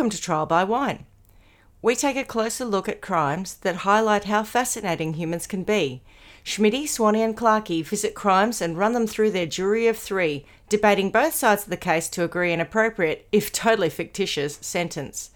[0.00, 1.04] Welcome to Trial by Wine.
[1.82, 6.00] We take a closer look at crimes that highlight how fascinating humans can be.
[6.42, 11.10] Schmitty, Swanee, and Clarkey visit crimes and run them through their jury of three, debating
[11.10, 15.32] both sides of the case to agree an appropriate, if totally fictitious, sentence.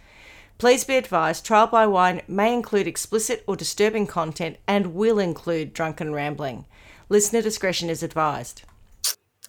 [0.57, 5.75] Please be advised Trial by Wine may include explicit or disturbing content and will include
[5.75, 6.65] drunken rambling.
[7.11, 8.63] Listener discretion is advised.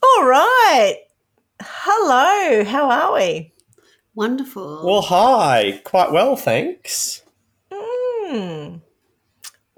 [0.04, 1.04] All right.
[1.62, 2.66] Hello.
[2.66, 3.55] How are we?
[4.16, 4.82] Wonderful.
[4.86, 5.82] Well, hi.
[5.84, 7.22] Quite well, thanks.
[7.72, 8.78] Hmm.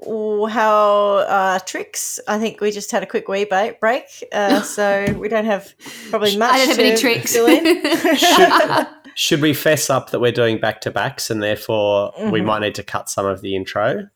[0.05, 2.20] Oh, How uh, tricks?
[2.28, 5.73] I think we just had a quick wee ba- break, uh, so we don't have
[6.09, 6.53] probably much.
[6.53, 7.34] I don't have any tricks.
[7.34, 8.88] fill in.
[9.16, 12.75] Should we fess up that we're doing back to backs and therefore we might need
[12.75, 14.08] to cut some of the intro?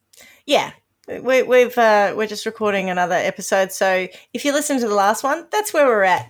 [0.45, 0.71] yeah,
[1.07, 5.23] we, we've uh, we're just recording another episode, so if you listen to the last
[5.23, 6.29] one, that's where we're at.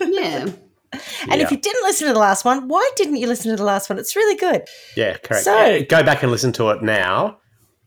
[0.00, 0.48] yeah.
[1.30, 3.64] And if you didn't listen to the last one, why didn't you listen to the
[3.64, 3.98] last one?
[3.98, 4.62] It's really good.
[4.96, 5.44] Yeah, correct.
[5.44, 7.38] So- Go back and listen to it now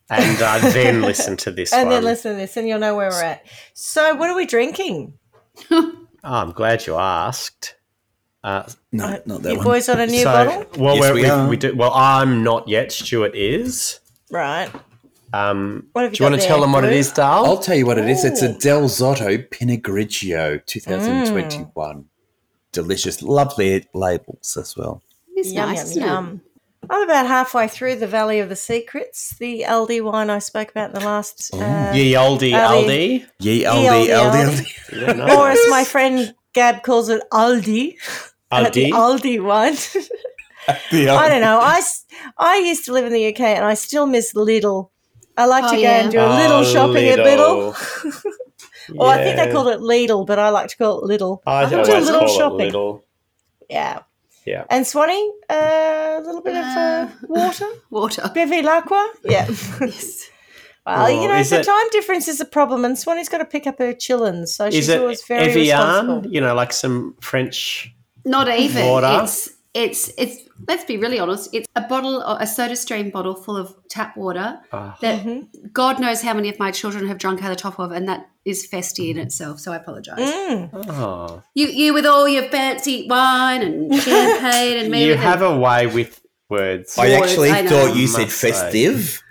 [0.09, 1.95] and uh, then listen to this And one.
[1.95, 3.45] then listen to this, and you'll know where we're at.
[3.73, 5.13] So, what are we drinking?
[6.23, 7.73] Oh, I'm glad you asked.
[8.43, 9.65] Uh, No, not that you one.
[9.65, 11.49] boys on a new so, bottle, well, Yes, we're, we we, are.
[11.49, 11.75] we do.
[11.75, 12.91] Well, I'm not yet.
[12.91, 13.99] Stuart is.
[14.29, 14.69] right?
[15.33, 17.11] Um, What have do you you want got to tell them what it Drew?
[17.15, 17.45] Dal?
[17.45, 18.23] I'll tell you what it is.
[18.23, 22.05] It's a Dal Zotto Pinot Grigio 2021.
[22.71, 25.01] Delicious, lovely labels as well.
[25.35, 26.41] It's Yum, nice, yum, yum.
[26.89, 30.89] I'm about halfway through the Valley of the Secrets, the Aldi wine I spoke about
[30.89, 31.53] in the last.
[31.53, 32.51] Uh, Ye Aldi.
[32.51, 33.25] Aldi.
[33.39, 34.45] Ye Aldi, Aldi, Aldi, Aldi.
[34.45, 35.01] Aldi.
[35.01, 35.39] Yeah, no.
[35.39, 37.95] Or as my friend Gab calls it, Aldi.
[38.51, 38.89] The Aldi.
[38.91, 39.75] Aldi one.
[40.91, 41.59] The I don't know.
[41.61, 42.05] I, s-
[42.37, 44.89] I used to live in the UK and I still miss Lidl.
[45.37, 46.01] I like Oh, to go yeah.
[46.03, 47.73] and do a little Oh, shopping at Lidl.
[48.89, 48.95] Lidl.
[48.97, 49.51] Well, I think they Yeah.
[49.51, 51.39] called it Lidl, but I like to call it Lidl.
[51.45, 52.59] I do a always little call shopping.
[52.61, 53.03] it little.
[53.69, 53.99] Yeah.
[54.45, 54.63] Yeah.
[54.69, 57.67] And Swanee, uh, a little bit of uh, Uh, water.
[57.91, 58.31] Water.
[58.33, 59.07] Bevy Lacqua?
[59.23, 59.47] Yeah.
[59.81, 60.29] Yes.
[60.85, 63.37] Well, Oh, you know, is the it- time difference is a problem, and Swanee's got
[63.37, 65.77] to pick up her chillins, so Is she's it always very Evian?
[65.77, 66.31] responsible.
[66.33, 67.93] You know, like some French.
[68.25, 68.87] Not even.
[68.87, 69.19] Water.
[69.23, 70.37] It's it's it's.
[70.67, 71.49] Let's be really honest.
[71.53, 74.97] It's a bottle, a Soda Stream bottle full of tap water Ah.
[75.01, 75.67] that Mm-hmm.
[75.73, 78.07] God knows how many of my children have drunk out of the top of, and
[78.07, 79.59] that is festy in itself.
[79.59, 80.19] So I apologise.
[80.19, 80.69] Mm.
[80.89, 81.43] Oh.
[81.53, 85.87] You you with all your fancy wine and champagne and You have a, a way
[85.87, 86.97] with words.
[86.97, 88.51] I actually I thought you said Must say.
[88.51, 89.21] festive.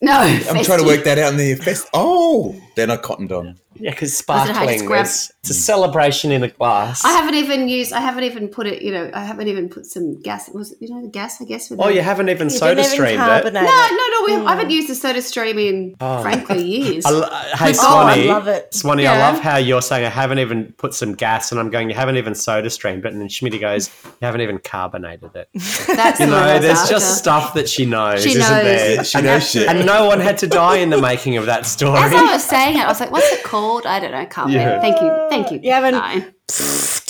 [0.00, 0.12] no.
[0.20, 1.88] I'm trying to work that out in the fest.
[1.92, 3.58] Oh, then I cottoned on.
[3.74, 4.68] yeah, because I sparkling.
[4.68, 7.04] just grab- there's- It's a celebration in a glass.
[7.04, 7.92] I haven't even used.
[7.92, 8.82] I haven't even put it.
[8.82, 10.48] You know, I haven't even put some gas.
[10.50, 11.40] Was it, you know the gas?
[11.40, 11.70] I guess.
[11.72, 13.52] Oh, the- you haven't even You soda didn't even streamed it.
[13.52, 14.24] No, no, no.
[14.26, 16.20] We, I haven't used the Soda Stream in Oh.
[16.22, 17.06] frankly years.
[17.06, 18.74] I lo- hey, Oh, I love it.
[18.74, 21.88] Swanee, I love how you're saying I haven't even put some gas, and I'm going,
[21.88, 25.48] you haven't even soda streamed it, and then Schmitty goes, you haven't even carbonated it.
[25.86, 26.94] That's You the one I know, there's after.
[26.94, 28.64] just stuff that she knows, She isn't knows.
[28.64, 29.04] there?
[29.04, 29.68] She knows shit.
[29.68, 31.98] And no one had to die in the making of that story.
[31.98, 34.26] As I was saying it, I was like, "What's it called?" I don't know.
[34.26, 34.80] Can't Yeah.
[34.80, 35.26] Thank you.
[35.30, 35.60] Thank you.
[35.62, 36.32] You haven't- No.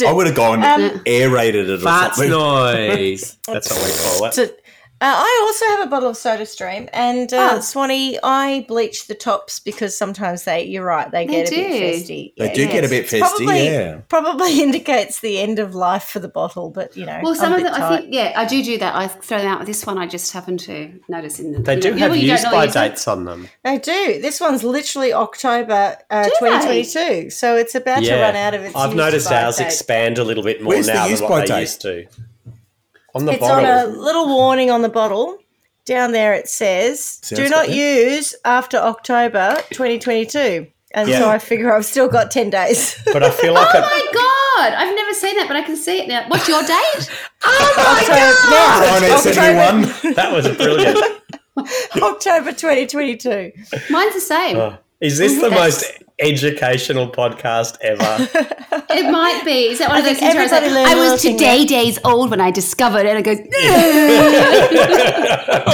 [0.09, 2.31] I would have gone Um, aerated it or Farts something.
[2.31, 3.37] noise.
[3.47, 4.58] That's what we call it.
[5.01, 7.61] So, uh, I also have a bottle of Soda Stream, and uh, Oh.
[7.61, 11.71] Swanee, I bleach the tops because sometimes they, you're right, they, They get a bit
[12.07, 12.13] do.
[12.13, 12.33] festy.
[12.37, 12.73] They Yeah, do yeah.
[12.73, 13.97] get a bit It's festy, probably, yeah.
[14.09, 17.61] Probably indicates the end of life for the bottle, but you know, Well, some I'm
[17.61, 18.95] of a bit them, I think, yeah, I do do that.
[18.97, 19.67] I throw them out.
[19.67, 21.61] This one, I just happen to notice in the.
[21.61, 22.79] They do know, have you don't use know by use it.
[22.79, 23.49] dates on them.
[23.65, 24.21] They do.
[24.21, 26.49] This one's literally October uh, Do they?
[26.51, 28.75] 2022, so it's about to run out of its.
[28.75, 29.67] I've use noticed by ours date.
[29.67, 31.61] expand a little bit more Where's now use than what they date?
[31.61, 32.07] used to.
[33.19, 33.67] On the It's bottle.
[33.67, 35.39] on a little warning on the bottle.
[35.85, 37.75] Down there it says, Sounds "Do not good.
[37.75, 41.19] use after October 2022." And Yeah.
[41.19, 42.95] so I figure I've still got 10 days.
[43.13, 44.75] But I feel like Oh it, my god!
[44.75, 46.25] I've never seen that, but I can see it now.
[46.29, 47.11] What's your date?
[47.45, 50.15] Oh October, now, Oh, no, October, 71.
[50.15, 50.99] that was brilliant.
[52.03, 53.53] October 2022.
[53.91, 54.57] Mine's the same.
[54.57, 55.85] Oh, Is this the most
[56.19, 58.29] educational podcast ever?
[58.91, 59.69] It might be.
[59.69, 60.97] Is that one of those think things where I was like, everybody learned I a
[60.97, 63.39] little was today days old when I discovered it, and it goes.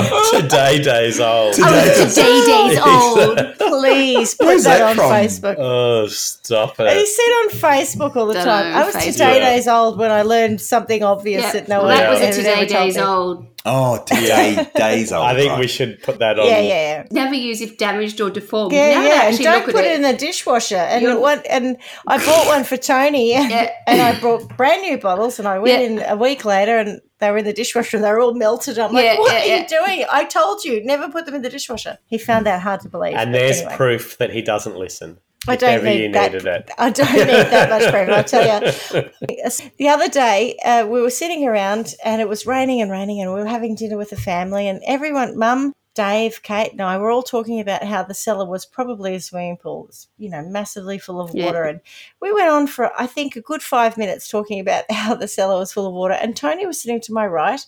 [0.44, 1.54] Today days old.
[1.58, 3.56] I was oh, today days old.
[3.80, 5.10] Please put Where's that, that on from?
[5.10, 5.56] Facebook.
[5.58, 7.06] Oh, stop You it.
[7.06, 8.72] see it on Facebook all the Don't time.
[8.72, 9.12] know, I was Facebook.
[9.12, 9.50] today Yeah.
[9.54, 12.32] days old when I learned something obvious Yeah, that no well, one that was a
[12.32, 13.46] today days old.
[13.66, 15.24] Oh, today, days old.
[15.24, 15.60] I think right.
[15.60, 16.46] we should put that on.
[16.46, 17.06] Yeah, yeah.
[17.10, 18.72] Never use if damaged or deformed.
[18.72, 20.76] Yeah, now yeah, and don't put at it in the dishwasher.
[20.76, 23.70] And You're- one, and I bought one for Tony, Yeah.
[23.86, 25.86] and I brought brand new bottles, and I went Yeah.
[26.04, 28.78] in a week later, and they were in the dishwasher, and they were all melted.
[28.78, 29.62] I'm like, Yeah, "What yeah, are yeah.
[29.62, 30.06] you doing?
[30.10, 33.14] I told you, never put them in the dishwasher." He found that hard to believe.
[33.14, 33.76] And there's anyway.
[33.76, 35.18] proof that he doesn't listen.
[35.46, 36.34] I don't need you that.
[36.34, 36.70] it.
[36.78, 38.08] I don't need that much proof.
[38.08, 39.10] I'll tell you.
[39.78, 43.32] The other day, uh, we were sitting around and it was raining and raining, and
[43.32, 47.10] we were having dinner with the family, and everyone, Mum, Dave, Kate, and I were
[47.10, 50.98] all talking about how the cellar was probably a swimming pool, It's, you know, massively
[50.98, 51.46] full of Yeah.
[51.46, 51.62] water.
[51.64, 51.80] And
[52.20, 55.56] we went on for, I think, a good five minutes talking about how the cellar
[55.58, 56.14] was full of water.
[56.14, 57.64] And Tony was sitting to my right,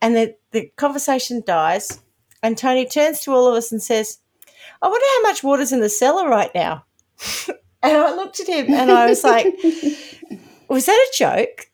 [0.00, 2.00] and the, the conversation dies.
[2.44, 4.18] And Tony turns to all of us and says,
[4.80, 6.84] I wonder how much water's in the cellar right now.
[7.82, 9.46] and I looked at him and I was like,
[10.68, 11.66] Was that a joke?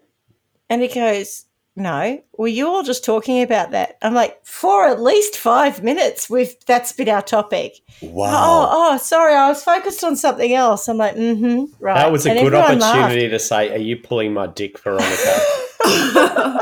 [0.69, 1.47] And he goes,
[1.79, 2.21] No.
[2.37, 3.97] Were you all just talking about that?
[4.03, 7.75] I'm like, For at least five minutes, we've that's been our topic.
[8.03, 8.31] Wow.
[8.33, 10.89] Oh, oh, sorry, I was focused on something else.
[10.89, 11.67] I'm like, mm-hmm.
[11.83, 11.95] Right.
[11.95, 12.97] That was a And good everyone laughed.
[12.99, 15.39] opportunity to say, "Are you pulling my dick, Veronica?"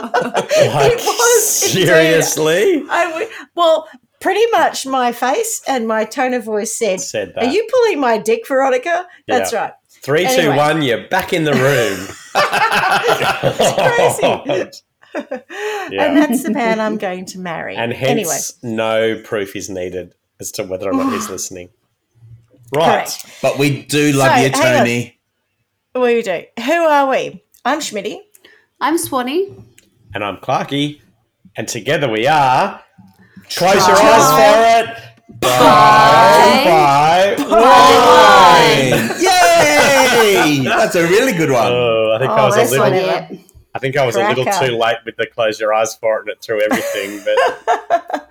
[0.59, 1.87] It was indeed.
[1.87, 3.89] seriously I w- well,
[4.21, 7.45] pretty much my face and my tone of voice said, said that.
[7.45, 9.07] Are you pulling my dick, Veronica?
[9.27, 9.61] That's Yeah.
[9.61, 9.73] right.
[9.89, 10.83] Three, two, one.
[10.83, 12.09] You're back in the room.
[13.49, 14.71] It's Yeah.
[15.17, 17.75] And that's the man I'm going to marry.
[17.77, 18.11] and hence,
[18.63, 21.71] anyway, no proof is needed as to whether or not he's listening.
[22.75, 23.07] Right.
[23.07, 23.39] correct.
[23.43, 24.51] But we do love So, you.
[24.51, 25.19] Tony.
[25.95, 26.43] We do.
[26.65, 27.43] Who are we?
[27.65, 28.19] I'm Schmitty.
[28.81, 29.55] I'm Swanee.
[30.15, 31.01] And I'm Clarky.
[31.57, 32.83] And together we are.
[33.55, 35.41] Close your eyes for it.
[35.41, 37.35] Bye.
[37.39, 37.45] Bye.
[37.49, 39.17] Bye.
[39.21, 40.61] Yay!
[40.65, 41.73] That's a really good one.
[41.73, 43.39] Oh, I think Oh, I was a that's little.
[43.77, 46.21] I think I was a little too late with the close your eyes for it,
[46.23, 47.23] and it threw everything.
[47.25, 48.27] But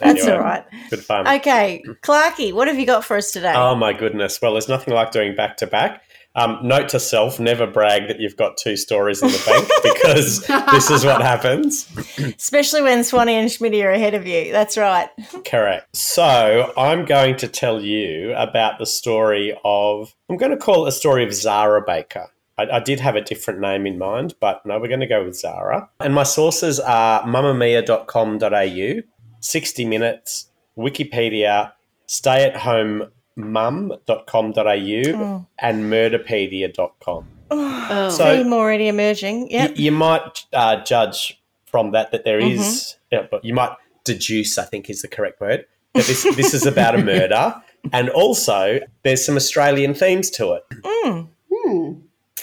[0.00, 0.30] That's Anyway.
[0.32, 0.64] all right.
[0.90, 1.28] good fun.
[1.28, 3.52] Okay, Clarky, what have you got for us today?
[3.54, 4.40] Oh my goodness!
[4.40, 6.02] Well, there's nothing like doing back to back.
[6.34, 10.46] Um, note to self: never brag that you've got two stories in the bank because
[10.72, 11.88] this is what happens.
[12.18, 14.52] Especially when Swanee and Schmitty are ahead of you.
[14.52, 15.08] That's right.
[15.46, 15.96] Correct.
[15.96, 20.14] So I'm going to tell you about the story of.
[20.28, 22.28] I'm going to call it a story of Zara Baker.
[22.58, 25.24] I, I did have a different name in mind, but no, we're going to go
[25.24, 25.88] with Zara.
[26.00, 29.02] And my sources are mamamia.com.au,
[29.40, 31.72] 60 Minutes, Wikipedia,
[32.06, 33.04] stay at home,
[33.38, 37.28] stayathomemum.com.au, and murderpedia.com.
[37.50, 38.10] Oh.
[38.10, 39.50] So- Theme already emerging.
[39.50, 39.70] Yep.
[39.70, 43.72] Y- you might uh, judge from that that there is- yeah, but you might
[44.04, 47.62] deduce, I think is the correct word, that this, this is about a murder.
[47.92, 50.64] And also, there's some Australian themes to it.
[50.84, 51.92] Hmm.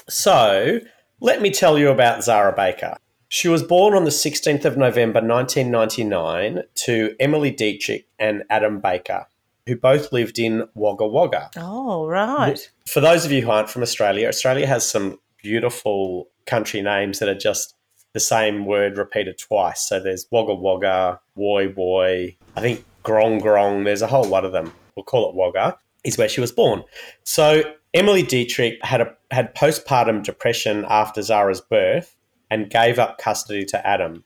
[0.10, 0.80] So,
[1.20, 2.98] let me tell you about Zara Baker.
[3.30, 9.26] She was born on the 16th of November 1999 to Emily Dietrich and Adam Baker,
[9.66, 11.50] who both lived in Wagga Wagga.
[11.58, 12.70] Oh, right.
[12.86, 17.30] For those of you who aren't from Australia, Australia has some beautiful country names that
[17.30, 17.76] are just
[18.14, 19.82] the same word repeated twice.
[19.82, 24.52] So there's Wagga Wagga, Woy Woy, I think Grong Grong, there's a whole lot of
[24.52, 24.72] them.
[24.96, 26.84] We'll call it Wagga, is where she was born.
[27.24, 32.16] So Emily Dietrich had a had postpartum depression after Zara's birth
[32.50, 34.24] and gave up custody to Adam.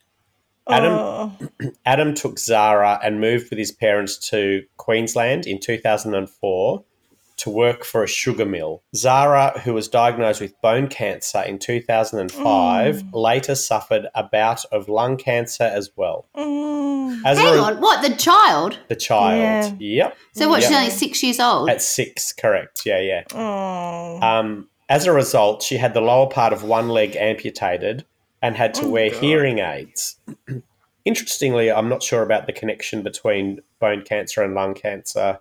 [0.69, 1.37] Adam Oh,
[1.85, 6.83] Adam took Zara and moved with his parents to Queensland in 2004
[7.37, 8.81] to work for a sugar mill.
[8.95, 15.17] Zara, who was diagnosed with bone cancer in 2005, later suffered a bout of lung
[15.17, 16.27] cancer as well.
[16.35, 17.21] mm.
[17.25, 17.79] As Hang a, on.
[17.81, 18.01] What?
[18.07, 18.79] The child?
[18.89, 19.79] the child.
[19.79, 20.17] Yep.
[20.33, 20.61] So what?
[20.61, 21.69] She's only six years old.
[21.69, 22.81] At six, correct.
[22.85, 23.23] Yeah, yeah.
[23.33, 24.19] Oh.
[24.21, 28.06] Um, as a result, she had the lower part of one leg amputated
[28.41, 29.19] and had to Oh, wear God.
[29.21, 30.17] hearing aids.
[31.06, 35.39] Interestingly, I'm not sure about the connection between bone cancer and lung cancer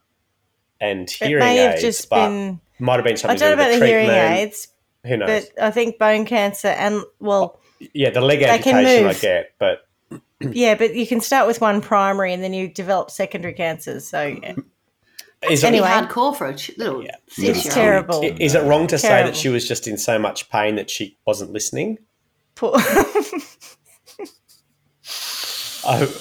[0.81, 2.61] and it hearing may have aids, just but been.
[2.79, 4.69] might have been I something don't know about with the hearing aids,
[5.05, 5.47] Who knows?
[5.55, 7.59] but I think bone cancer and, well,
[7.93, 9.87] yeah, the leg they can amputation I get, but
[10.41, 14.07] yeah, but you can start with one primary and then you develop secondary cancers.
[14.09, 14.51] So, yeah.
[14.53, 15.89] is Pretty it, Anyway.
[15.89, 17.17] hardcore for a ch- little Yeah.
[17.29, 17.57] six-year-old.
[17.67, 18.23] it's terrible.
[18.41, 21.17] is it wrong to say that she was just in so much pain that she
[21.27, 21.99] wasn't listening?
[22.55, 23.41] Poor- I,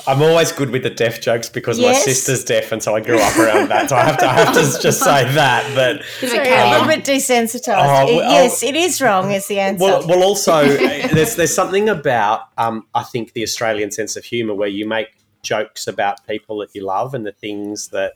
[0.08, 3.18] I'm always good with the deaf jokes because my sister's deaf, and so I grew
[3.20, 3.90] up around that.
[3.90, 5.64] So I have to, I have to just say that.
[5.76, 7.76] But Bit of So a a little bit desensitized.
[7.78, 9.32] Oh, It- well, yes, it is wrong.
[9.32, 9.84] Is the answer.
[9.84, 14.54] Well, well, also there's there's something about um, I think the Australian sense of humour
[14.54, 15.08] where you make
[15.42, 18.14] jokes about people that you love and the things that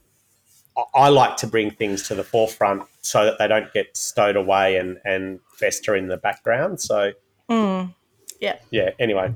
[0.77, 4.35] I- I like to bring things to the forefront so that they don't get stowed
[4.35, 6.79] away and and fester in the background.
[6.81, 7.11] So
[7.49, 7.93] Mm.
[8.39, 8.57] Yeah.
[8.71, 8.91] yeah.
[8.99, 9.33] Anyway,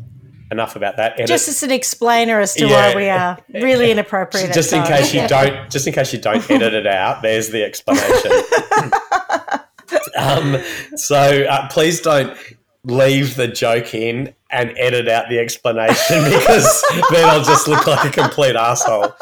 [0.54, 1.14] enough about that.
[1.16, 2.90] Edit- Just as an explainer as to Yeah.
[2.90, 4.54] why we are really inappropriate.
[4.54, 7.64] just in case you don't just in case you don't edit it out there's the
[7.64, 8.32] explanation
[10.18, 10.58] um,
[10.96, 12.38] so uh, please don't
[12.86, 18.06] leave the joke in and edit out the explanation because then i'll just look like
[18.06, 19.14] a complete asshole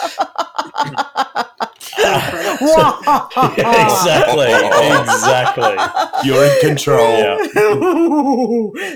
[3.57, 4.51] exactly.
[5.01, 5.75] Exactly.
[6.27, 7.17] You're in control.
[7.17, 7.37] Yeah.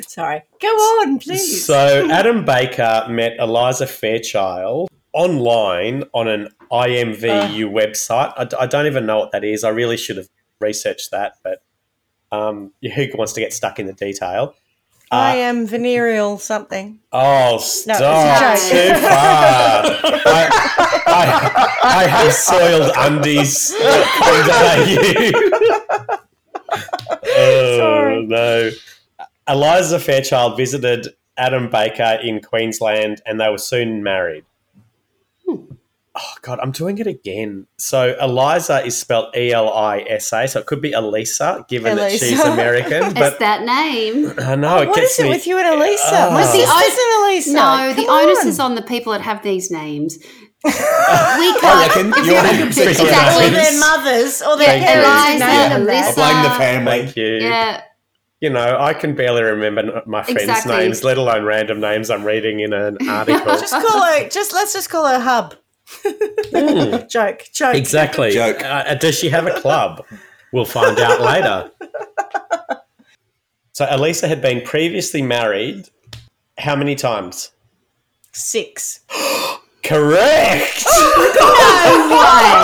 [0.08, 0.42] Sorry.
[0.62, 1.66] Go on, please.
[1.66, 8.54] So Adam Baker met Eliza Fairchild online on an IMVU website.
[8.60, 9.64] I don't even know what that is.
[9.64, 10.28] I really should have
[10.60, 11.62] researched that, but
[12.32, 14.56] um, who wants to get stuck in the detail?
[15.12, 17.00] I uh, am venereal something.
[17.12, 18.58] Oh, it's a stop!
[18.58, 18.70] joke.
[18.70, 19.12] Too far.
[20.28, 20.50] I,
[21.08, 23.74] I, I have soiled undies.
[27.28, 28.26] oh Sorry.
[28.26, 28.72] no!
[29.48, 31.08] Eliza Fairchild visited
[31.38, 34.46] Adam Baker in Queensland, and they were soon married.
[35.48, 35.66] Hmm.
[36.18, 37.68] Oh God, I'm doing it again.
[37.78, 41.98] So Eliza is spelled E L I S A, so it could be Elisa, given
[41.98, 42.52] that she's Elisa.
[42.54, 43.04] American.
[43.06, 44.32] It's But that name.
[44.40, 46.04] I know it what gets is it with you and Elisa?
[46.28, 46.32] Oh.
[46.32, 47.54] My The sister's an Elisa.
[47.54, 50.18] No, the Come onus is on the people that have these names.
[50.66, 51.96] we I can't.
[51.96, 53.48] reckon if you're you- 100% exactly.
[53.48, 54.88] Or their mothers or their Thank you.
[54.88, 55.44] parents.
[55.44, 56.10] Eliza, name Elisa.
[56.10, 57.06] I blame the family.
[57.06, 57.26] Thank you.
[57.48, 57.82] Yeah,
[58.42, 60.78] You know, I can barely remember my friends' Exactly.
[60.78, 63.46] names, let alone random names I'm reading in an article.
[63.58, 64.30] Just call her.
[64.30, 65.54] Just let's just call her Hub.
[67.10, 67.76] joke, joke.
[67.76, 68.32] exactly.
[68.32, 68.64] Joke.
[68.64, 70.06] Uh, does she have a club?
[70.52, 71.72] We'll find out later.
[73.74, 75.90] So Elisa had been previously married
[76.58, 77.52] how many times?
[78.32, 79.02] Six.
[79.84, 80.86] Correct.
[80.86, 81.36] no way.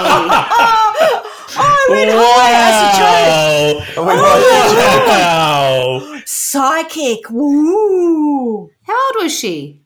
[0.03, 1.23] Oh,
[1.57, 3.97] I went high as a joke.
[3.97, 4.15] Oh my
[5.05, 6.21] wow.
[6.25, 7.29] Psychic.
[7.29, 8.69] Woo.
[8.83, 9.81] How old was she?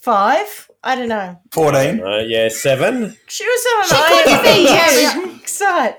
[0.00, 0.70] Five.
[0.84, 1.40] I don't know.
[1.52, 2.00] 14.
[2.04, 3.16] Uh, yeah, seven.
[3.26, 5.96] She was on She an could be, IMDb site.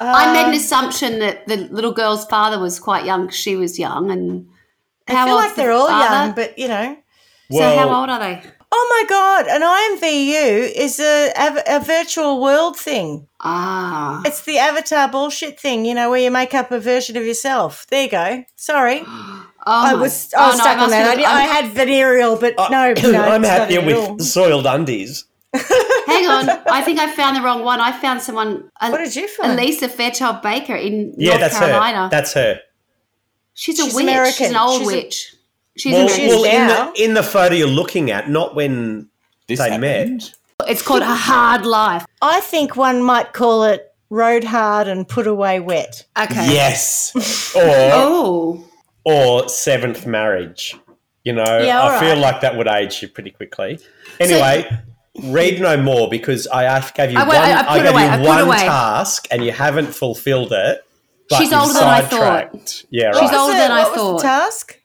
[0.00, 3.26] I made an assumption that the little girl's father was quite young.
[3.28, 4.46] 'cause She was young, and
[5.08, 6.14] I feel old's like the they're all father?
[6.26, 6.96] young, but you know.
[7.50, 8.42] So how old are they?
[8.74, 13.28] Oh my god, an IMVU is a, a, a virtual world thing.
[13.40, 17.24] Ah, It's the avatar bullshit thing, you know, where you make up a version of
[17.26, 17.86] yourself.
[17.90, 18.44] There you go.
[18.56, 19.02] Sorry.
[19.66, 21.02] oh I was I oh, was oh, no, stuck on that.
[21.02, 24.14] I, have- did- I had venereal, but uh, no, no I'm happier it at all.
[24.16, 25.24] with soiled undies.
[25.54, 27.78] Hang on, I think I found the wrong one.
[27.80, 28.70] I found someone.
[28.80, 29.52] What did you find?
[29.52, 32.04] Elisa Fairchild Baker in Yeah, North that's Carolina.
[32.04, 32.08] her.
[32.10, 32.60] That's her.
[33.54, 34.02] she's a She's witch.
[34.04, 34.32] American.
[34.46, 35.34] She's an old She's a- witch.
[35.76, 36.28] She's Well, American.
[36.28, 36.90] well in, now.
[36.92, 39.08] the, in the photo you're looking at, not when
[39.48, 40.32] This they happened.
[40.60, 40.68] met.
[40.70, 42.04] It's called a hard life.
[42.20, 46.04] I think one might call it rode hard and put away wet.
[46.18, 46.52] Okay.
[46.52, 47.12] Yes.
[47.56, 48.64] or Oh,
[49.04, 50.76] or seventh marriage.
[51.24, 52.18] You know, Yeah, all I feel right.
[52.18, 53.78] like that would age you pretty quickly.
[54.18, 54.68] Anyway,
[55.24, 57.36] read no more because I gave you I one.
[57.36, 60.84] I- I I, gave away, you one task and you haven't fulfilled it.
[61.30, 62.82] But She's older than I thought.
[62.90, 63.32] Yeah, She's right.
[63.34, 64.16] old- older Was than it- I what was thought.
[64.18, 64.78] the task?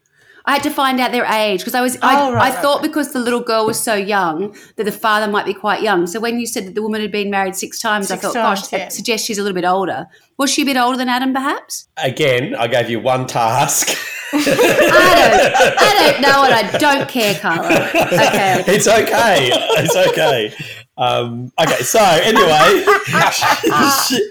[0.48, 1.98] I had to find out their age because I was.
[2.02, 2.88] I, Oh, right, I right, thought right.
[2.90, 6.08] because the little girl was so young that the father might be quite young.
[6.08, 8.34] So when you said that the woman had been married six times, Six I thought,
[8.34, 8.78] times, gosh, yeah.
[8.80, 10.08] that suggests she's a little bit older.
[10.38, 11.90] Was she a bit older than Adam, perhaps?
[11.98, 13.90] Again, I gave you one task.
[14.34, 15.78] I don't.
[15.80, 17.68] I don't know, and I don't care, Carla.
[17.68, 18.64] Okay.
[18.68, 19.50] it's okay.
[19.54, 20.54] It's okay.
[20.98, 22.84] Um, okay, so anyway,
[23.32, 24.30] she,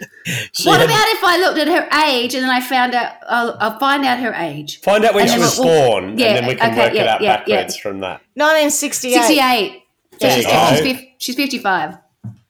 [0.53, 3.13] she What had- about if I looked at her age and then I found out?
[3.29, 4.81] I'll, I'll find out her age.
[4.81, 6.81] find out when and she then was we'll- born, yeah, and then we can okay,
[6.87, 7.57] work it out yeah, yeah.
[7.59, 8.21] backwards from that.
[8.35, 9.15] 1968.
[9.15, 9.83] Sixty-eight.
[10.21, 10.47] So she's,
[10.99, 11.99] she's, she's fifty-five.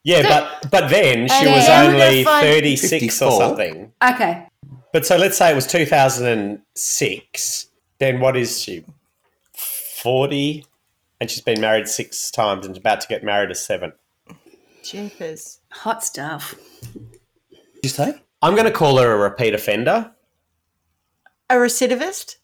[0.05, 3.93] Yeah, but but then she And was only gonna find- thirty six or something.
[4.03, 4.47] Okay.
[4.93, 7.67] But so let's say it was two thousand and six.
[7.99, 8.85] Then what is she?
[9.53, 10.65] Forty,
[11.21, 13.95] and she's been married six times and about to get married a seventh.
[14.91, 15.61] Jeepers.
[15.71, 16.55] Hot stuff.
[17.51, 18.15] Did you say?
[18.43, 20.13] I'm going to call her a repeat offender.
[21.51, 22.37] A recidivist?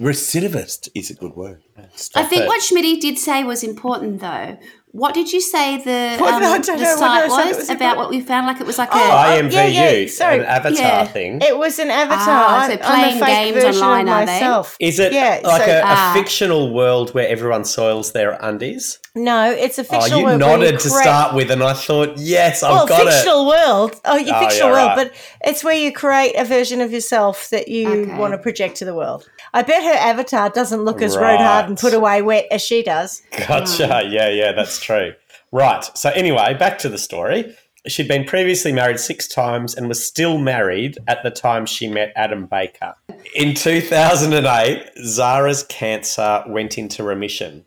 [0.00, 1.62] Recidivist is a good word.
[1.94, 2.48] Stop I think it.
[2.48, 4.58] what Schmitty did say was important, though.
[4.92, 6.34] What did you say the, What?
[6.34, 6.74] um, I the know.
[6.76, 8.46] What site did I say that was, was about what we found?
[8.46, 9.40] Like it was like Oh, a.
[9.40, 10.38] IMVU, yeah, yeah, sorry.
[10.40, 11.04] an avatar Yeah.
[11.06, 11.40] thing.
[11.40, 12.18] It was an avatar.
[12.28, 14.32] Ah, so I'm, playing I'm a fake games version online, of are they?
[14.32, 14.76] myself.
[14.80, 16.12] Is it Yeah, like so- a, a Ah.
[16.14, 18.98] fictional world where everyone soils their undies?
[19.14, 20.40] No, it's a Oh, fictional you world.
[20.40, 23.12] where nodded to create- start with, and I thought, yes, I've well, got it.
[23.12, 24.00] fictional world.
[24.06, 25.10] Oh, your Oh, fictional yeah, world, right.
[25.10, 25.12] but
[25.48, 28.14] it's where you create a version of yourself that you Okay.
[28.18, 29.28] want to project to the world.
[29.54, 31.32] I bet her avatar doesn't look as Right.
[31.32, 33.22] rode hard and put away wet as she does.
[33.46, 34.02] Gotcha.
[34.08, 35.12] Yeah, yeah, that's true.
[35.52, 35.84] Right.
[35.96, 37.56] So, anyway, back to the story.
[37.86, 42.12] She'd been previously married six times and was still married at the time she met
[42.14, 42.94] Adam Baker.
[43.34, 47.64] In 2008, Zara's cancer went into remission.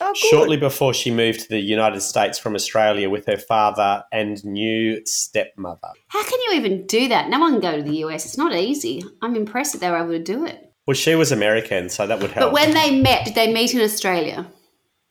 [0.00, 0.14] Oh.
[0.14, 5.04] Shortly before she moved to the United States from Australia with her father and new
[5.04, 5.90] stepmother.
[6.08, 7.28] How can you even do that?
[7.28, 8.24] No one can go to the US.
[8.24, 9.04] It's not easy.
[9.20, 10.72] I'm impressed that they were able to do it.
[10.86, 12.48] Well, she was American, so that would help.
[12.48, 14.50] But when they met, did they meet in Australia?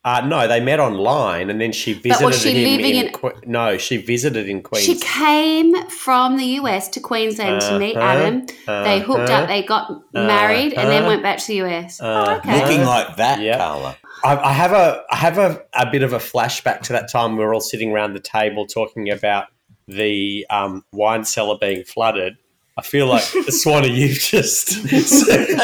[0.03, 3.05] Uh, no, they met online, and then she visited was she him living in.
[3.07, 4.99] in- Que- no, she visited in Queensland.
[4.99, 8.45] She came from the US to Queensland to meet Uh-huh, Adam.
[8.65, 11.99] They hooked uh-huh, up, they got married, and then uh-huh, went back to the US.
[12.01, 12.31] oh, uh-huh.
[12.37, 12.61] okay.
[12.61, 13.57] Looking like that, Yeah.
[13.57, 13.95] Carla.
[14.23, 17.37] I, I have a I have a, a bit of a flashback to that time
[17.37, 19.47] we were all sitting around the table talking about
[19.87, 22.37] the um, wine cellar being flooded.
[22.77, 25.57] I feel like the Swanee, you've just It's taken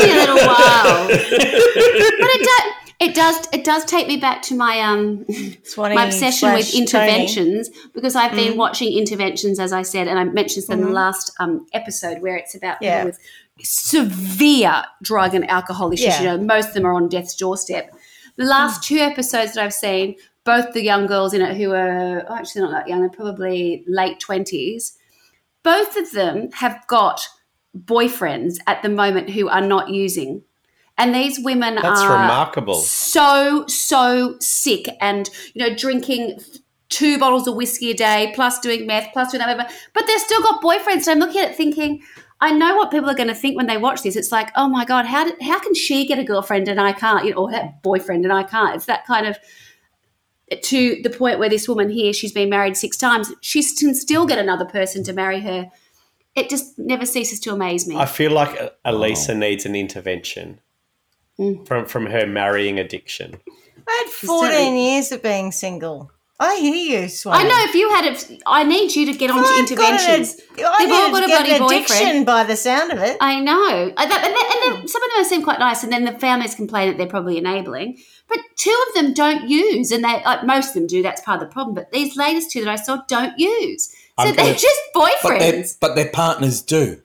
[0.00, 2.85] me a little while, but it does.
[2.98, 3.46] It does.
[3.52, 5.26] It does take me back to my um
[5.64, 7.04] Swanee my obsession with slash Tony.
[7.10, 8.36] interventions because I've Mm.
[8.36, 12.22] been watching interventions, as I said, and I mentioned this in the last um, episode
[12.22, 12.84] where it's about Mm-hmm.
[12.84, 13.04] Yeah.
[13.04, 13.18] people
[13.58, 16.06] with severe drug and alcohol issues.
[16.06, 16.20] Yeah.
[16.22, 17.94] You know, most of them are on death's doorstep.
[18.36, 22.24] The last two episodes that I've seen, both the young girls in it who are
[22.28, 24.96] oh, actually not that young, they're probably late twenties.
[25.62, 27.20] Both of them have got
[27.76, 30.42] boyfriends at the moment who are not using.
[30.98, 32.74] And these women That's are remarkable.
[32.76, 36.40] so so sick and you know drinking
[36.88, 39.68] two bottles of whiskey a day plus doing meth plus doing that whatever.
[39.92, 41.02] but they've still got boyfriends.
[41.02, 42.02] So i'm looking at it thinking
[42.40, 44.16] i know what people are going to think when they watch this.
[44.16, 46.92] It's like oh my god how did how can she get a girlfriend and i
[46.92, 48.74] can't you know, or her boyfriend and i can't?
[48.76, 49.36] It's that kind of
[50.62, 53.32] to the point where this woman here she's been married six times.
[53.42, 55.70] She can still get another person to marry her.
[56.36, 57.96] It just never ceases to amaze me.
[57.96, 60.60] I feel like Elisa needs an intervention
[61.40, 61.66] Mm.
[61.66, 63.36] from from her marrying addiction.
[63.88, 66.10] I had 14 certainly- years of being single.
[66.38, 67.38] I hear you, Swanee.
[67.38, 69.60] I know if you had it, I need you to get onto I've got an-
[69.60, 70.36] interventions.
[70.52, 71.84] I They've all got to a get bloody an boyfriend.
[71.86, 73.16] addiction by the sound of it.
[73.22, 73.92] I know.
[73.96, 76.12] I- that- and then, and then some of them seem quite nice, and then the
[76.12, 77.96] families complain that they're probably enabling.
[78.28, 81.02] But two of them don't use, and they like most of them do.
[81.02, 81.74] That's part of the problem.
[81.74, 85.08] But these latest two that I saw don't use, so I'm they're gonna- just But
[85.38, 85.76] their, boyfriends.
[85.80, 87.00] but their partners do.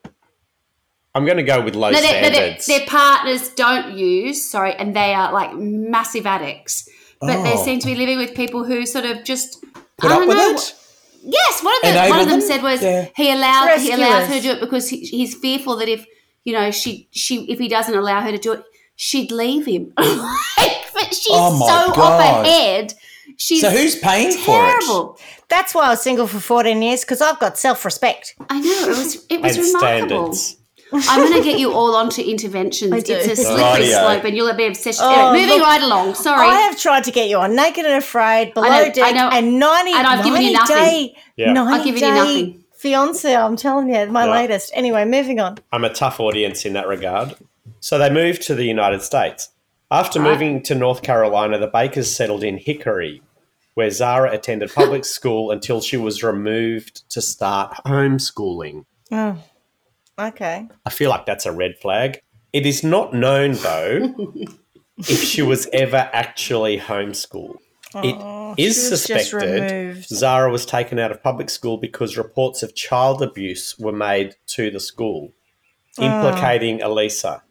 [1.13, 2.65] I'm going to go with low No, their, no, their, standards.
[2.67, 4.49] their partners don't use.
[4.49, 6.87] Sorry, and they are like massive addicts.
[7.19, 7.63] But they Oh.
[7.65, 9.61] seem to be living with people who sort of just
[9.97, 10.73] Put I up don't with know, it?
[11.23, 11.91] Yes, one of them.
[11.95, 12.47] Enable One of them them?
[12.47, 13.07] said was Yeah.
[13.15, 16.03] he allowed he allowed her to do it because he, he's fearful that if
[16.43, 18.63] you know she she if he doesn't allow her to do it,
[18.95, 19.93] she'd leave him.
[19.97, 22.93] but she's Oh my so off her head.
[23.37, 24.69] She's So who's paying for it?
[24.81, 25.19] terrible.
[25.47, 28.33] That's why I was single for 14 years because I've got self respect.
[28.49, 30.33] I know it was it was and remarkable.
[30.33, 30.57] standards.
[30.93, 32.93] I'm going to get you all onto interventions.
[32.93, 33.99] It's a slippery Rightio.
[34.01, 34.99] slope, and you'll be obsessed.
[35.01, 36.15] Oh, anyway, moving look, right along.
[36.15, 36.47] Sorry.
[36.47, 39.29] I have tried to get you on Naked and Afraid, Below know, I Deck, know.
[39.31, 40.75] and 90, And I've given you nothing.
[40.75, 41.53] day, Yeah.
[41.53, 42.63] 90 I've given you day nothing.
[42.73, 43.35] fiance.
[43.35, 44.31] I'm telling you, my Yeah.
[44.33, 44.71] latest.
[44.73, 45.57] Anyway, moving on.
[45.71, 47.35] I'm a tough audience in that regard.
[47.79, 49.49] So they moved to the United States.
[49.89, 50.31] After Right.
[50.31, 53.21] moving to North Carolina, the Bakers settled in Hickory,
[53.75, 58.85] where Zara attended public school until she was removed to start homeschooling.
[59.11, 59.37] Oh,
[60.19, 60.67] okay.
[60.85, 62.19] I feel like that's a red flag.
[62.53, 64.33] It is not known, though,
[64.97, 67.57] if she was ever actually homeschooled.
[67.95, 68.15] It
[68.51, 70.03] Oh, is was just suspected.
[70.05, 74.69] Zara was taken out of public school because reports of child abuse were made to
[74.69, 75.33] the school,
[75.97, 76.03] ah.
[76.03, 77.43] implicating Elisa.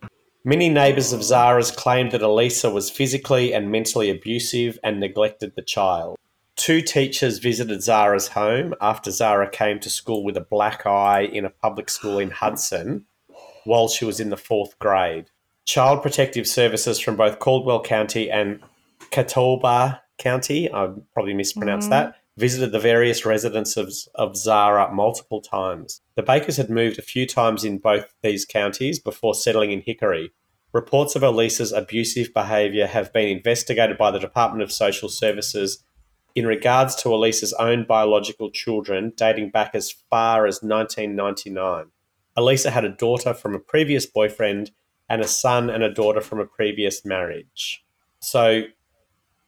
[0.45, 5.63] Many neighbours of Zara's claimed that Elisa was physically and mentally abusive and neglected the
[5.63, 6.17] child.
[6.57, 11.45] Two teachers visited Zara's home after Zara came to school with a black eye in
[11.45, 13.07] a public school in Hudson
[13.65, 15.31] while she was in the fourth grade.
[15.65, 18.61] Child Protective Services from both Caldwell County and
[19.11, 21.93] Catawba County, I probably mispronounced mm.
[21.93, 26.01] that, visited the various residences of Zara multiple times.
[26.15, 30.33] The Bakers had moved a few times in both these counties before settling in Hickory.
[30.73, 35.85] Reports of Elisa's abusive behaviour have been investigated by the Department of Social Services
[36.35, 41.87] in regards to Elisa's own biological children dating back as far as 1999.
[42.37, 44.71] Elisa had a daughter from a previous boyfriend
[45.09, 47.85] and a son and a daughter from a previous marriage.
[48.21, 48.63] So,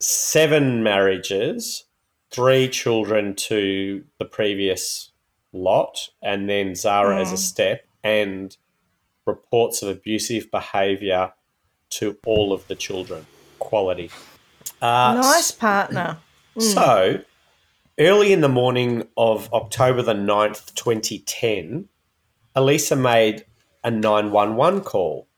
[0.00, 1.84] seven marriages,
[2.30, 5.12] three children to the previous
[5.52, 8.56] lot, and then Zara as a step, and
[9.26, 11.32] reports of abusive behaviour
[11.90, 13.26] to all of the children.
[13.58, 14.10] Quality.
[14.80, 16.18] Uh, Nice partner.
[16.58, 17.22] So, hmm.
[17.98, 21.88] early in the morning of October the 9th, 2010,
[22.54, 23.44] Elisa made
[23.84, 25.28] a 911 call.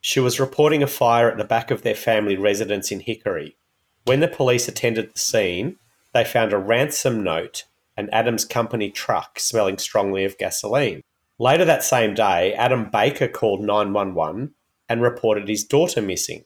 [0.00, 3.56] She was reporting a fire at the back of their family residence in Hickory.
[4.04, 5.76] When the police attended the scene,
[6.14, 7.64] they found a ransom note
[7.96, 11.02] and Adam's company truck smelling strongly of gasoline.
[11.38, 14.54] Later that same day, Adam Baker called 911
[14.88, 16.44] and reported his daughter missing.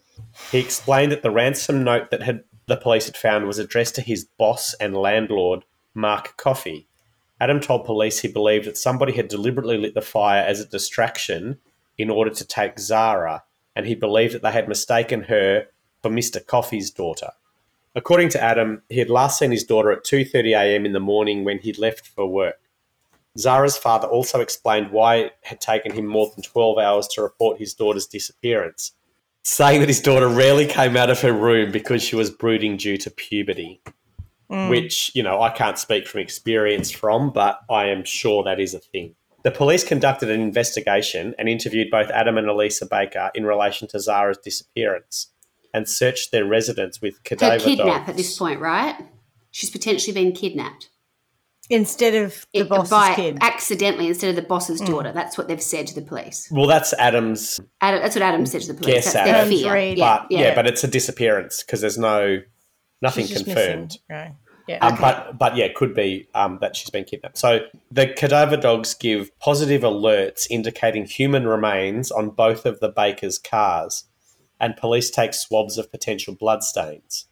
[0.51, 4.01] He explained that the ransom note that had the police had found was addressed to
[4.01, 6.87] his boss and landlord, Mark Coffey.
[7.41, 11.59] Adam told police he believed that somebody had deliberately lit the fire as a distraction
[11.99, 13.43] in order to take Zara,
[13.75, 15.67] and he believed that they had mistaken her
[16.01, 16.45] for Mr.
[16.45, 17.31] Coffey's daughter.
[17.97, 20.87] According to Adam, he had last seen his daughter at 2:30 a.m.
[20.87, 22.61] in the morning when he'd left for work.
[23.37, 27.59] Zara's father also explained why it had taken him more than 12 hours to report
[27.59, 28.93] his daughter's disappearance,
[29.43, 32.97] saying that his daughter rarely came out of her room because she was brooding due
[32.99, 33.83] to puberty.
[34.51, 34.69] Mm.
[34.69, 38.75] Which, you know, I can't speak from experience from, but I am sure that is
[38.75, 39.15] a thing.
[39.45, 44.01] The police conducted an investigation and interviewed both Adam and Elisa Baker in relation to
[44.01, 45.29] Zara's disappearance
[45.73, 48.11] and searched their residence with Her cadaver kidnap dogs.
[48.11, 48.97] at this point, right?
[49.53, 50.91] She's potentially been kidnapped
[51.71, 53.39] Instead of the It- boss's by kid.
[53.41, 55.13] accidentally instead of the boss's daughter.
[55.13, 56.49] That's what they've said to the police.
[56.51, 58.95] Well, that's Adam's Adam, that's what Adam said to the police.
[59.05, 59.73] Guess that's their fear.
[59.73, 59.99] Read.
[59.99, 60.55] Yeah, but yeah.
[60.55, 62.43] but it's a disappearance because there's no
[63.01, 63.85] nothing She's confirmed.
[63.85, 64.01] missing.
[64.11, 64.35] Right.
[64.69, 64.85] Yeah.
[64.87, 67.39] Um, but but yeah, it could be um, that she's been kidnapped.
[67.39, 73.39] So the cadaver dogs give positive alerts indicating human remains on both of the Baker's
[73.39, 74.05] cars,
[74.61, 77.27] and police take swabs of potential bloodstains.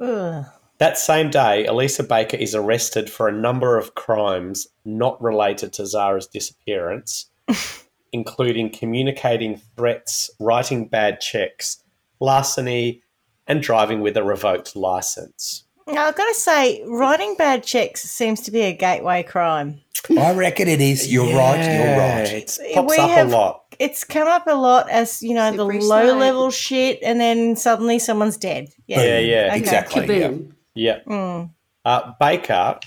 [0.00, 0.44] Ugh.
[0.78, 5.86] That same day, Elisa Baker is arrested for a number of crimes not related to
[5.86, 7.26] Zara's disappearance,
[8.12, 11.82] including communicating threats, writing bad checks,
[12.20, 13.02] larceny,
[13.46, 15.64] and driving with a revoked license.
[15.88, 19.80] Now, I've got to say, writing bad checks seems to be a gateway crime.
[20.16, 21.12] I reckon it is.
[21.12, 21.56] You're right.
[21.64, 22.58] You're right.
[22.60, 23.64] It pops We up have- a lot.
[23.80, 26.04] It's come up a lot as, you know, Slippery the slope.
[26.04, 28.68] low level shit, and then suddenly someone's dead.
[28.88, 29.56] Yeah, Yeah, yeah, Okay.
[29.58, 30.06] exactly.
[30.06, 30.46] Kaboom.
[30.46, 30.52] Yeah.
[30.78, 31.50] Mm.
[31.84, 32.78] Uh, Baker,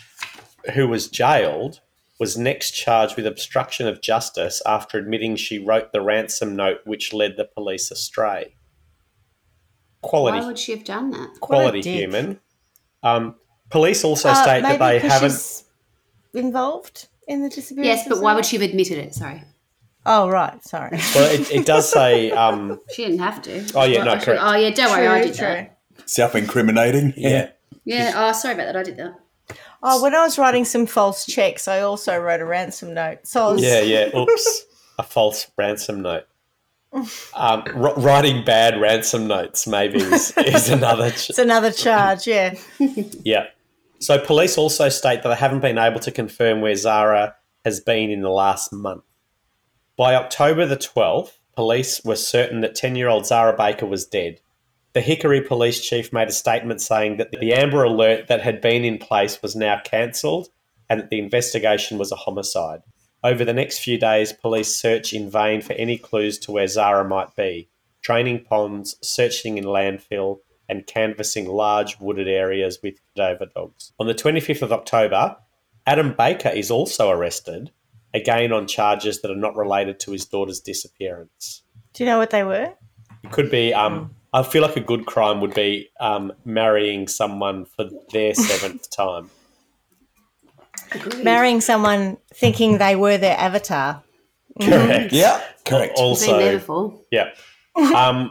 [0.73, 1.79] who was jailed,
[2.19, 7.13] was next charged with obstruction of justice after admitting she wrote the ransom note which
[7.13, 8.55] led the police astray.
[10.01, 11.39] Quality, Why would she have done that?
[11.41, 12.39] quality human.
[13.03, 13.35] Um,
[13.69, 15.31] police also Uh, state that they haven't.
[15.31, 15.63] she's
[16.33, 17.85] involved in the disappearance.
[17.87, 18.35] Yes, but why Zara?
[18.35, 19.13] would she have admitted it?
[19.13, 19.43] Sorry.
[20.05, 20.63] Oh, right.
[20.63, 20.99] Sorry.
[21.15, 22.31] Well, it, it does say.
[22.31, 23.63] Um, She didn't have to.
[23.75, 24.41] Oh, yeah, Well, no, I correct.
[24.43, 25.77] Oh, yeah, don't worry, I did that.
[26.07, 27.13] Self-incriminating.
[27.17, 27.29] yeah.
[27.29, 27.49] Yeah,
[27.87, 28.75] oh, sorry about that.
[28.77, 29.15] I did that.
[29.83, 33.25] Oh, when I was writing some false checks, I also wrote a ransom note.
[33.25, 34.15] So I was, Yeah, yeah.
[34.15, 34.65] Oops,
[34.99, 36.25] a false ransom note.
[36.93, 41.09] Um, r- writing bad ransom notes maybe is, is another.
[41.11, 42.27] Ch- it's another charge.
[42.27, 42.55] Yeah.
[43.23, 43.47] yeah.
[43.99, 48.09] So police also state that they haven't been able to confirm where Zara has been
[48.09, 49.03] in the last month.
[49.95, 54.39] By October the 12th, police were certain that 10 year old Zara Baker was dead.
[54.93, 58.83] The Hickory police chief made a statement saying that the Amber Alert that had been
[58.83, 60.49] in place was now cancelled
[60.89, 62.81] and that the investigation was a homicide.
[63.23, 67.07] Over the next few days, police search in vain for any clues to where Zara
[67.07, 67.69] might be,
[68.01, 73.93] draining ponds, searching in landfill, and canvassing large wooded areas with cadaver dogs.
[73.99, 75.37] On the 25th of October,
[75.85, 77.71] Adam Baker is also arrested,
[78.13, 81.63] again on charges that are not related to his daughter's disappearance.
[81.93, 82.73] Do you know what they were?
[83.23, 87.65] It could be, um, I feel like a good crime would be um, marrying someone
[87.65, 89.29] for their seventh time.
[91.23, 94.03] Marrying someone thinking they were their avatar.
[94.61, 95.13] Correct.
[95.13, 95.41] Yeah.
[95.65, 95.95] Correct.
[95.95, 96.99] Been there Also, before.
[97.11, 97.29] yeah.
[97.75, 98.29] Um,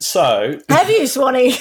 [0.00, 1.54] so, Have you, Swanee?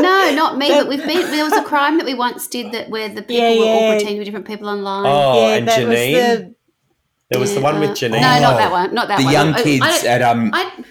[0.00, 0.68] No, not me.
[0.68, 1.30] But we've been.
[1.30, 3.90] There was a crime that we once did that where the people Yeah, were all
[3.92, 5.06] pretending to be different people online.
[5.06, 5.86] oh, and that Janine.
[5.88, 6.54] was the.
[7.30, 8.20] there was the one with Janine.
[8.20, 8.94] No, not that one.
[8.94, 9.32] Not that the one.
[9.32, 10.50] The young I- I kids at um.
[10.52, 10.84] I,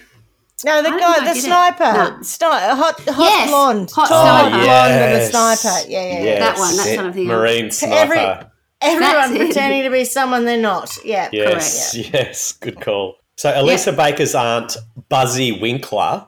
[0.64, 2.16] No, the I guy, the sniper, No.
[2.22, 4.56] Sni- hot, hot Yes, blonde, hot tall, sniper.
[4.56, 5.88] hot blonde, and the sniper.
[5.90, 6.24] Yeah, yeah, yeah.
[6.24, 6.38] Yes.
[6.40, 6.76] that one.
[6.76, 6.96] That's it.
[6.96, 7.16] what I'm of.
[7.26, 7.94] Marine sniper.
[7.94, 8.46] Every-
[8.82, 9.38] Everyone That's it.
[9.38, 10.98] pretending to be someone they're not.
[11.04, 12.12] Yeah, Yes, correct.
[12.14, 13.16] yes, good call.
[13.36, 14.76] So Elisa Baker's aunt,
[15.08, 16.26] Buzzy Winkler.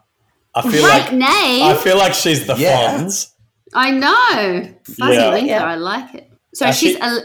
[0.54, 1.62] I feel Great like name.
[1.64, 2.98] I feel like she's the Yeah.
[2.98, 3.32] Fonz.
[3.74, 4.74] I know.
[4.98, 5.30] Fuzzy Yeah.
[5.32, 5.48] Winkler.
[5.48, 5.64] Yeah.
[5.64, 6.30] I like it.
[6.54, 7.22] So Uh, she's she- Al-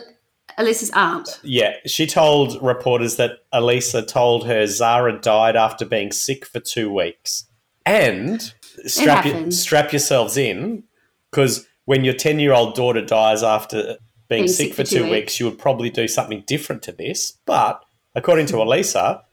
[0.58, 1.40] Alyssa's aunt.
[1.44, 6.92] Yeah, she told reporters that Elisa told her Zara died after being sick for two
[6.92, 7.46] weeks.
[7.86, 8.54] And
[8.86, 10.84] strap, your, strap yourselves in,
[11.32, 13.98] because when your 10 year old daughter dies after
[14.30, 17.34] being, sick, for two weeks, you would probably do something different to this.
[17.46, 17.84] But
[18.16, 19.24] according to Elisa,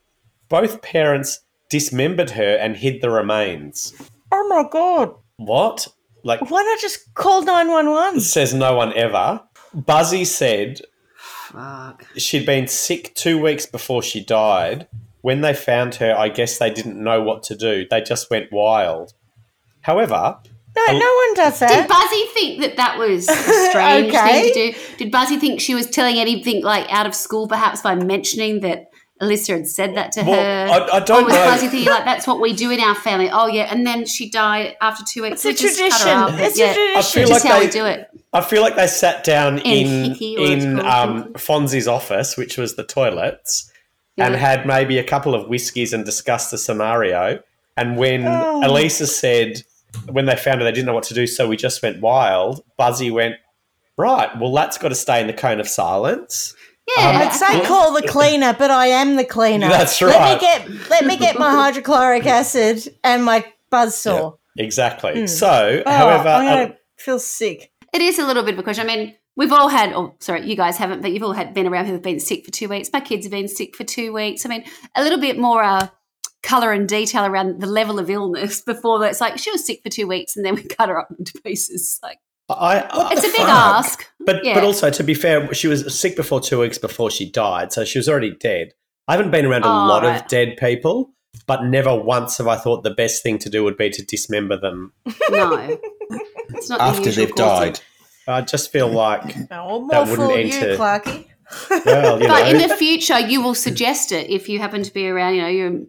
[0.48, 3.94] both parents dismembered her and hid the remains.
[4.32, 5.14] Oh my god!
[5.36, 5.86] What?
[6.22, 8.20] Like, Why not just call nine one one?
[8.20, 9.40] says no one ever.
[9.72, 10.80] Buzzy said
[11.52, 12.04] Fuck.
[12.16, 14.86] she'd been sick two weeks before she died.
[15.22, 17.86] When they found her, I guess they didn't know what to do.
[17.90, 19.12] They just went wild.
[19.82, 20.38] However,
[20.76, 20.92] No, no
[21.26, 21.68] one does that.
[21.68, 21.88] Did that.
[21.88, 23.34] Buzzy think that that was a
[23.70, 24.42] strange Okay.
[24.42, 24.96] thing to do?
[24.98, 28.89] Did Buzzy think she was telling anything like out of school, perhaps by mentioning that
[29.20, 30.72] Alyssa had said that to Well, her?
[30.72, 31.34] I- I don't or know.
[31.34, 33.28] Buzzy thinking like that's what we do in our family?
[33.30, 35.44] Oh yeah, and then she died after two weeks.
[35.44, 36.18] It's a We just cut her tradition.
[36.18, 36.40] up.
[36.40, 36.96] It's a tradition.
[36.96, 38.08] I feel Just like how they, we do it.
[38.32, 41.32] I feel like they sat down in Hickey, or it's in um.
[41.34, 43.70] Fonzie's office, which was the toilets,
[44.16, 47.40] and had maybe a couple of whiskies and discussed the scenario.
[47.76, 48.62] And when Oh.
[48.64, 49.62] Elisa said,
[50.10, 52.62] when they found her, they didn't know what to do, so we just went wild.
[52.76, 53.36] Buzzy went,
[53.96, 56.54] right, well, that's got to stay in the cone of silence.
[56.96, 57.28] Yeah.
[57.28, 59.68] I'd say call the cleaner, but I am the cleaner.
[59.68, 60.10] That's right.
[60.10, 64.36] Let me get let me get my hydrochloric acid and my buzz buzzsaw.
[64.58, 65.26] Exactly.
[65.26, 67.72] So, Oh, however, I'm uh, feel sick.
[67.92, 68.88] It is a little bit of a question.
[68.88, 71.66] I mean, we've all had, oh, sorry, you guys haven't, but you've all had been
[71.66, 72.90] around who have been sick for two weeks.
[72.92, 74.44] My kids have been sick for two weeks.
[74.44, 75.88] I mean, a little bit more uh,
[76.42, 79.10] color and detail around the level of illness before that.
[79.10, 81.40] It's like she was sick for two weeks and then we cut her up into
[81.42, 81.98] pieces.
[82.02, 82.18] Like,
[82.54, 83.48] I, I, it's a big fuck?
[83.48, 84.06] ask.
[84.20, 84.54] But Yeah.
[84.54, 87.84] but also to be fair, she was sick before two weeks before she died, so
[87.84, 88.72] she was already dead.
[89.08, 90.20] I haven't been around a Oh, lot right.
[90.20, 91.12] of dead people,
[91.46, 94.56] but never once have I thought the best thing to do would be to dismember
[94.58, 94.92] them.
[95.30, 95.78] No.
[96.50, 97.80] It's not After they've course of- died.
[98.28, 101.26] I just feel like, Oh, That wouldn't for enter- you, Clarky.
[101.84, 104.92] well, you But know, in the future, you will suggest it if you happen to
[104.92, 105.80] be around, you know, you're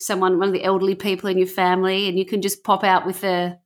[0.00, 3.06] someone, one of the elderly people in your family, and you can just pop out
[3.06, 3.58] with a,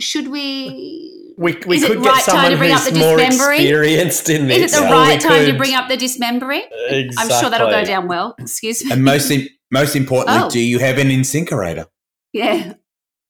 [0.00, 2.92] should we we, we is it could get right time someone to bring up who's
[2.92, 3.60] the more dismembering?
[3.62, 4.58] experienced in this.
[4.58, 6.64] Is it the or right time to bring up the dismembering?
[6.88, 7.34] Exactly.
[7.34, 8.34] I'm sure that'll go down well.
[8.38, 8.92] Excuse me.
[8.92, 10.50] And most im- most importantly, Oh.
[10.50, 11.86] do you have an incinerator?
[12.32, 12.74] Yeah.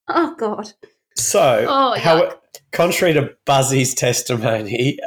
[0.09, 0.73] Oh God.
[1.17, 2.35] So, Oh, how,
[2.73, 4.99] contrary to Buzzy's testimony,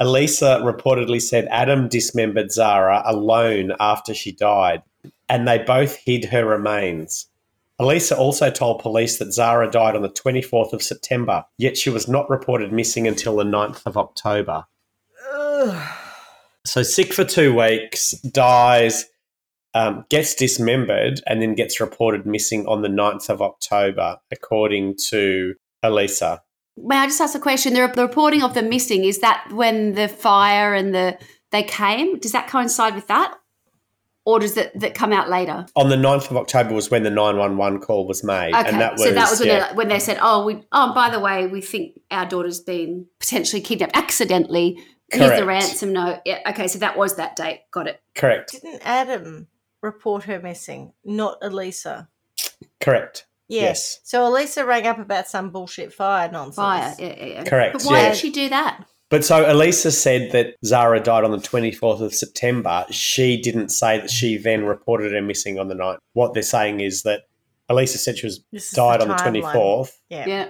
[0.00, 4.82] Elisa reportedly said Adam dismembered Zara alone after she died,
[5.28, 7.26] and they both hid her remains.
[7.78, 12.08] Elisa also told police that Zara died on the 24th of September, yet she was
[12.08, 14.64] not reported missing until the 9th of October.
[16.64, 19.04] So, sick for two weeks, dies,
[19.74, 25.54] um, gets dismembered, and then gets reported missing on the 9th of October, according to
[25.82, 26.42] Elisa.
[26.78, 27.74] May I just ask a question?
[27.74, 31.18] The, the reporting of the missing is that when the fire and the
[31.52, 32.18] they came?
[32.18, 33.34] Does that coincide with that,
[34.26, 35.64] or does that that come out later?
[35.76, 38.52] On the 9th of October was when the 911 call was made.
[38.52, 40.62] Okay, and that was, so that was when, yeah, they, when they said, "Oh, we
[40.72, 44.78] oh by the way, we think our daughter's been potentially kidnapped accidentally.
[45.10, 45.40] Here's Correct.
[45.40, 47.60] the ransom note." Yeah, okay, so that was that date.
[47.70, 48.02] Got it.
[48.14, 48.52] correct.
[48.52, 49.46] Didn't Adam
[49.80, 52.08] report her missing, not Elisa?
[52.80, 53.26] Correct.
[53.48, 53.62] Yeah.
[53.62, 54.00] Yes.
[54.02, 56.56] So Elisa rang up about some bullshit fire nonsense.
[56.56, 56.94] Fire.
[56.98, 57.44] Yeah, yeah, yeah.
[57.44, 58.08] Correct, But why yeah.
[58.08, 58.84] did she do that?
[59.08, 62.84] But so Elisa said that Zara died on the 24th of September.
[62.90, 65.98] She didn't say that she then reported her missing on the 9th.
[66.14, 67.22] What they're saying is that
[67.68, 69.52] Elisa said she was This died the on the timeline.
[69.54, 70.24] 24th, Yeah.
[70.26, 70.48] Yeah.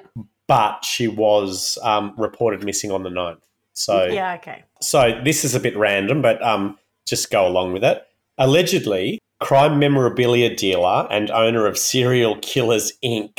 [0.48, 3.40] but she was um, reported missing on the 9th.
[3.74, 4.64] So Yeah, okay.
[4.80, 8.02] So this is a bit random, but um, just go along with it.
[8.38, 13.38] Allegedly, crime memorabilia dealer and owner of Serial Killers Inc.,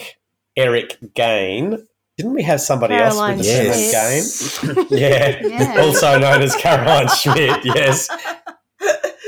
[0.55, 1.85] Eric Gein.
[2.17, 4.51] Didn't we have somebody Caroline else with the Yes.
[4.63, 4.87] same Gein?
[4.99, 5.39] yeah.
[5.75, 5.81] Yeah.
[5.81, 7.63] also known as Caroline Schmidt.
[7.63, 8.09] Yes.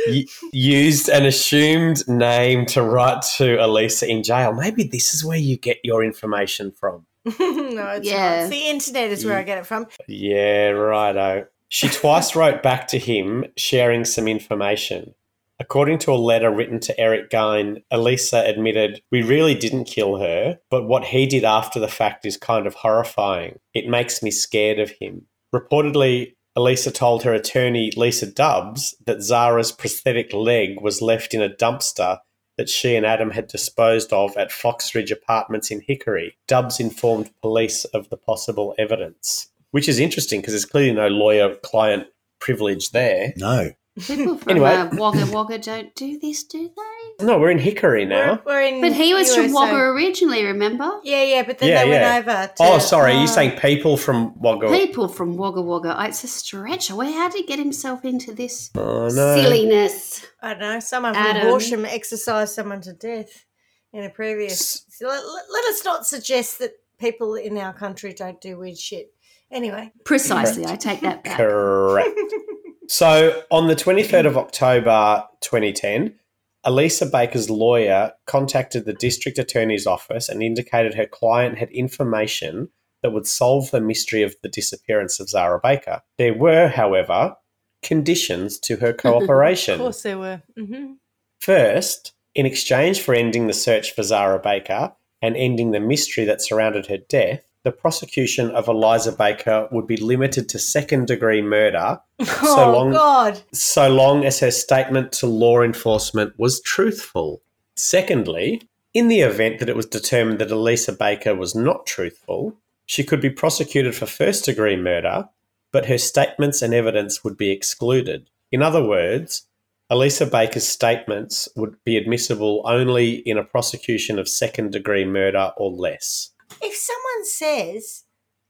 [0.08, 4.54] Y- used an assumed name to write to Elisa in jail.
[4.54, 7.06] Maybe this is where you get your information from.
[7.26, 8.42] no, it's Yeah.
[8.44, 8.50] not.
[8.50, 9.86] The internet is where I get it from.
[10.08, 11.46] Yeah, righto.
[11.68, 15.14] She twice wrote back to him sharing some information.
[15.60, 20.60] According to a letter written to Eric Gein, Elisa admitted, We really didn't kill her,
[20.70, 23.60] but what he did after the fact is kind of horrifying.
[23.74, 25.28] It makes me scared of him.
[25.54, 31.50] Reportedly, Elisa told her attorney, Lisa Dubbs, that Zara's prosthetic leg was left in a
[31.50, 32.20] dumpster
[32.58, 36.38] that she and Adam had disposed of at Foxridge Apartments in Hickory.
[36.48, 41.56] Dubbs informed police of the possible evidence, which is interesting because there's clearly no lawyer
[41.56, 42.08] client
[42.40, 43.34] privilege there.
[43.38, 43.72] No.
[44.00, 44.70] People from Anyway.
[44.70, 47.26] uh, Wagga Wagga don't do this, do they?
[47.26, 48.42] No, we're in Hickory now.
[48.46, 49.56] We're, we're in But he was from USA.
[49.56, 51.00] Wagga originally, remember?
[51.04, 52.14] Yeah, yeah, but then Yeah, they yeah.
[52.20, 52.54] went over to.
[52.60, 54.70] Oh, sorry, uh, you're saying people from Wagga.
[54.70, 55.96] People from Wagga Wagga.
[56.08, 56.92] It's a stretch.
[56.92, 59.36] Where how did he get himself into this Oh, no.
[59.36, 60.26] silliness?
[60.42, 60.80] I don't know.
[60.80, 61.48] Someone from Adam.
[61.48, 63.46] Horsham exercised someone to death
[63.92, 64.86] in a previous.
[64.90, 68.78] So let, let, let us not suggest that people in our country don't do weird
[68.78, 69.12] shit.
[69.52, 70.64] Anyway, Precisely.
[70.68, 71.38] I take that back.
[71.38, 72.10] Correct.
[72.90, 76.16] so on the 23rd of October 2010,
[76.64, 82.70] Elisa Baker's lawyer contacted the district attorney's office and indicated her client had information
[83.02, 86.02] that would solve the mystery of the disappearance of Zara Baker.
[86.18, 87.36] There were, however,
[87.82, 89.74] conditions to her cooperation.
[89.76, 90.42] of course there were.
[90.58, 90.94] hmm
[91.40, 96.42] First, in exchange for ending the search for Zara Baker and ending the mystery that
[96.42, 102.02] surrounded her death, the prosecution of Eliza Baker would be limited to second degree murder
[102.20, 103.42] oh long- God!
[103.54, 107.42] so long as her statement to law enforcement was truthful.
[107.76, 108.62] Secondly,
[108.94, 113.22] in the event that it was determined that Elisa Baker was not truthful, she could
[113.22, 115.30] be prosecuted for first degree murder,
[115.72, 118.30] but her statements and evidence would be excluded.
[118.52, 119.44] In other words,
[119.92, 125.72] Elisa Baker's statements would be admissible only in a prosecution of second degree murder or
[125.72, 126.32] less.
[126.62, 128.04] if someone says,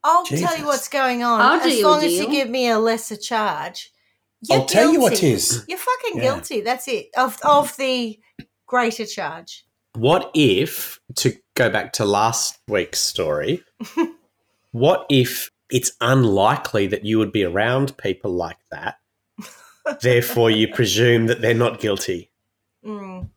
[0.03, 3.17] "I'll tell you what's going on I'll as long as you give me a lesser
[3.17, 3.91] charge,"
[4.41, 5.62] you're I'll tell you what guilty.
[5.67, 6.21] You're fucking Yeah.
[6.21, 6.62] guilty.
[6.62, 7.09] That's it.
[7.17, 8.19] Of of the
[8.65, 9.65] greater charge.
[9.95, 13.63] What if, to go back to last week's story,
[14.71, 18.95] what if it's unlikely that you would be around people like that?
[20.01, 22.31] Therefore, you presume that they're not guilty.
[22.85, 23.29] Mm.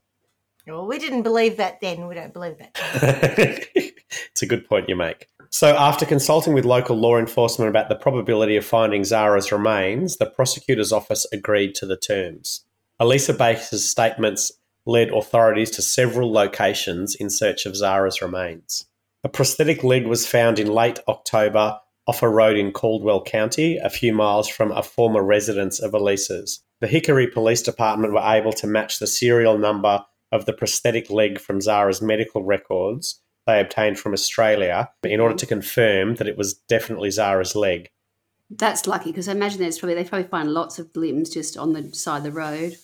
[0.67, 2.07] Well, we didn't believe that then.
[2.07, 2.71] We don't believe that.
[3.75, 5.27] it's a good point you make.
[5.55, 10.25] So, after consulting with local law enforcement about the probability of finding Zara's remains, the
[10.25, 12.65] prosecutor's office agreed to the terms.
[12.99, 14.51] Elisa Baker's statements
[14.87, 18.87] led authorities to several locations in search of Zara's remains.
[19.25, 23.91] A prosthetic leg was found in late October off a road in Caldwell County, a
[23.91, 26.65] few miles from a former residence of Elisa's.
[26.81, 31.39] The Hickory Police Department were able to match the serial number of the prosthetic leg
[31.39, 35.55] from Zara's medical records they obtained from Australia in order to mm-hmm.
[35.55, 37.91] confirm that it was definitely Zara's leg.
[38.51, 41.73] That's lucky because I imagine there's probably they probably find lots of limbs just on
[41.73, 42.77] the side of the road.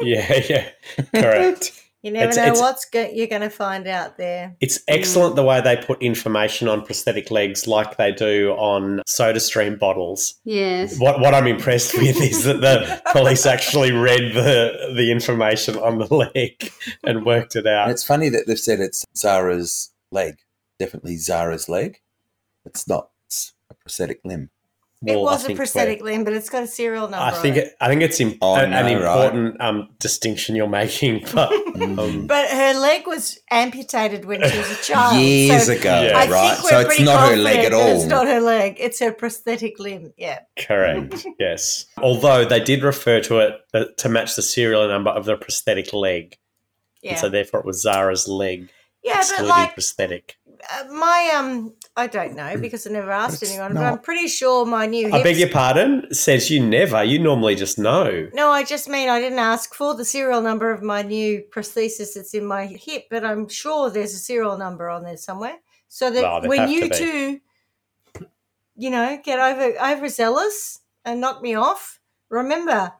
[0.00, 0.68] Yeah, yeah,
[1.14, 1.84] correct.
[2.02, 4.54] You never It's- know it's- what's go- you're going to find out there.
[4.60, 4.82] It's hmm.
[4.88, 10.34] excellent the way they put information on prosthetic legs like they do on SodaStream bottles.
[10.44, 10.98] Yes.
[10.98, 15.98] What what I'm impressed with is that the police actually read the the information on
[15.98, 16.70] the leg
[17.04, 17.90] and worked it And out.
[17.90, 20.36] it's funny that they've said it's Zara's leg.
[20.78, 22.00] Definitely Zara's leg.
[22.64, 23.10] It's not.
[23.26, 24.50] It's a prosthetic limb.
[25.06, 27.18] It Well, I was a think prosthetic limb, but it's got a serial number.
[27.18, 27.66] I think it.
[27.68, 29.24] it, I think it's im- Oh, an, an no, right.
[29.26, 34.70] important um, distinction you're making, but um, But her leg was amputated when she was
[34.70, 35.20] a child.
[35.22, 36.18] Years so ago, Yeah.
[36.18, 36.50] I right?
[36.56, 37.86] think we're So it's not her leg at all.
[37.96, 38.76] It's not her leg.
[38.80, 40.12] It's her prosthetic limb.
[40.16, 40.40] Yeah.
[40.58, 41.24] correct.
[41.38, 45.36] yes, although they did refer to it uh, to match the serial number of the
[45.36, 46.36] prosthetic leg,
[47.02, 47.10] Yeah.
[47.12, 48.68] and so therefore it was Zara's leg,
[49.04, 50.38] yeah, but excluding like prosthetic.
[50.72, 52.60] uh, my um, I don't know mm.
[52.60, 53.82] because I never asked It's anyone, but.
[53.82, 55.12] I'm pretty sure my new.
[55.12, 56.06] I beg your pardon.
[56.14, 57.02] Says you never.
[57.02, 58.28] You normally just know.
[58.32, 62.14] No, I just mean I didn't ask for the serial number of my new prosthesis
[62.14, 65.56] that's in my hip, but I'm sure there's a serial number on there somewhere.
[65.88, 67.40] So that Well, when you two,
[68.76, 72.92] you know, get over overzealous and knock me off, remember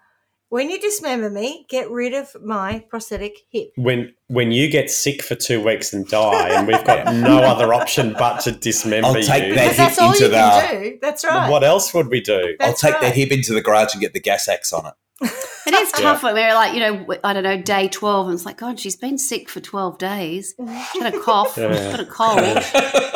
[0.50, 3.70] when you dismember me, get rid of my prosthetic hip.
[3.76, 7.74] When when you get sick for two weeks and die, and we've got no other
[7.74, 9.54] option but to dismember I'll take you.
[9.54, 10.98] that Because that's hip all into you can the- do.
[11.02, 11.50] That's right.
[11.50, 12.56] What else would we do?
[12.60, 13.00] I'll take right.
[13.02, 14.94] that hip into the garage and get the gas axe on it.
[15.20, 18.46] It is tough when we're like, you know, I don't know, day 12, and it's
[18.46, 20.54] like, God, she's been sick for 12 days.
[20.92, 21.72] She's got a cough, Yeah.
[21.74, 22.38] she's got a cold.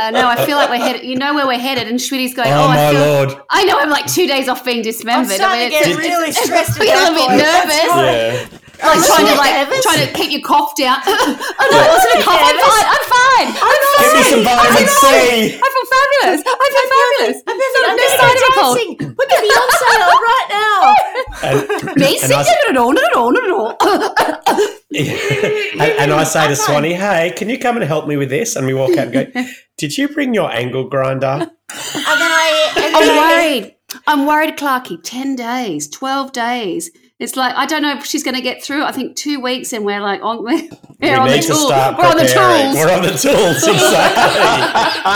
[0.00, 2.50] Uh, no, I feel like we're headed, you know where we're headed, and Schmitty's going,
[2.52, 3.42] oh oh, I my feel, lord!
[3.50, 5.32] I know I'm like two days off being I'm dismembered.
[5.36, 6.80] starting I to mean, get it's, really stressed.
[6.80, 7.88] I at get a little bit nervous.
[7.88, 8.48] right.
[8.52, 8.58] Yeah.
[8.82, 9.82] Like trying to like nervous.
[9.84, 10.98] trying to keep your cough down.
[11.06, 12.40] I'm like, what's in a cough?
[12.40, 12.86] I'm fine.
[12.90, 13.48] I'm fine.
[13.60, 14.00] I'm fine.
[14.00, 15.06] Give me some vitamin C.
[15.60, 16.40] I feel fabulous.
[16.46, 17.36] I feel fabulous.
[17.46, 18.20] I'm No, perfect.
[18.20, 18.76] sign of a cold.
[18.76, 19.16] dancing.
[19.18, 20.80] Look at Beyonce on right now.
[21.42, 22.24] And, Basic.
[22.24, 23.76] And I- No, no, no, no, no, no.
[24.94, 28.56] and, and I say to Swanee, "Hey, can you come and help me with this?"
[28.56, 29.44] And we walk out and go,
[29.78, 33.16] "Did you bring your angle grinder?" And then I, and then I'm
[33.60, 33.76] worried.
[34.06, 34.98] I'm worried, Clarky.
[35.02, 36.90] 10 days, 12 days.
[37.20, 38.82] It's like, I don't know if she's going to get through.
[38.82, 40.68] I think two weeks and we're like, on, we're
[41.00, 41.66] we on the need to tools.
[41.66, 42.74] start We're on the tools.
[42.74, 45.10] We're on the tools, exactly.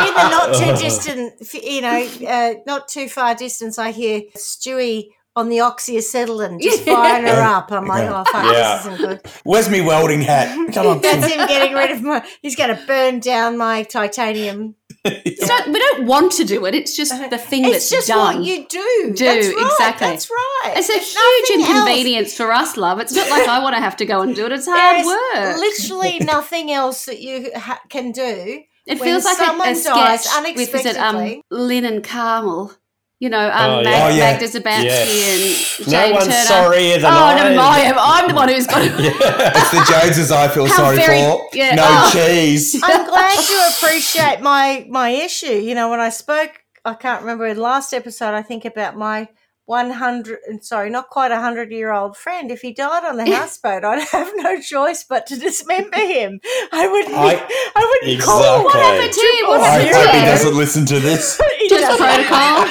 [0.08, 1.34] in the not too distant,
[1.64, 7.26] you know, uh, not too far distance, I hear Stewie on the oxyacetylene just firing
[7.26, 7.70] her up.
[7.72, 8.76] I'm like, oh fuck, Yeah.
[8.76, 9.20] this isn't good.
[9.44, 10.54] Where's me welding hat?
[10.72, 11.00] Come on.
[11.00, 12.26] That's him getting rid of my.
[12.42, 14.74] He's going to burn down my titanium.
[15.04, 16.74] It's not, we don't want to do it.
[16.74, 18.36] It's just the thing It's that's just done.
[18.40, 19.12] what you do.
[19.16, 20.06] Do, That's right, exactly.
[20.08, 20.74] That's right.
[20.76, 21.70] it's a There's huge nothing else.
[21.88, 23.00] inconvenience for us, love.
[23.00, 24.52] It's not like I want to have to go and do it.
[24.52, 25.56] It's hard work.
[25.58, 28.62] literally nothing else that you ha- can do.
[28.86, 31.42] It feels like a, someone a dies sketch with is it um unexpectedly.
[31.50, 32.72] Lynn and Carmel.
[33.20, 34.06] You know, um, Oh, Mag- yeah.
[34.06, 34.32] Oh, yeah.
[34.32, 35.78] Magda Szubanski Yes.
[35.78, 36.44] and No Jane one's Turner.
[36.46, 37.58] sorrier than oh, I no, am.
[37.60, 37.94] I am.
[37.98, 38.80] I'm the one who's got.
[38.82, 41.48] It's the Joneses I feel How sorry very- for.
[41.52, 42.10] yeah, no oh.
[42.12, 42.80] cheese.
[42.82, 45.52] I'm glad you appreciate my my issue.
[45.52, 46.52] You know, when I spoke,
[46.84, 48.32] I can't remember in the last episode.
[48.34, 49.28] I think about my
[49.66, 52.50] 100, sorry, not quite a hundred year old friend.
[52.50, 56.40] If he died on the houseboat, I'd have no choice but to dismember him.
[56.72, 57.14] I wouldn't.
[57.14, 58.64] I- I, I wouldn't call.
[58.64, 59.46] What happened to you?
[59.46, 61.38] What I I happened hope to he doesn't listen to this.
[61.68, 62.66] Just protocol.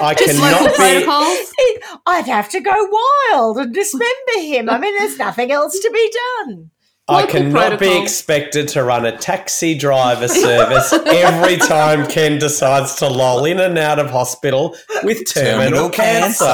[0.00, 0.76] I Just local cannot be.
[0.76, 1.52] protocols.
[2.06, 2.72] I'd have to go
[3.32, 4.68] wild and dismember him.
[4.70, 6.12] I mean, there's nothing else to be
[6.46, 6.70] done.
[7.10, 12.96] I Local cannot be expected to run a taxi driver service every time Ken decides
[12.96, 16.44] to loll in and out of hospital with terminal, cancer.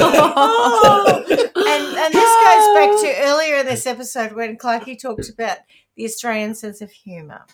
[0.00, 1.24] Oh.
[1.28, 5.58] and and this goes back to earlier in this episode when Clarky talked about
[5.96, 7.44] the Australian sense of humour.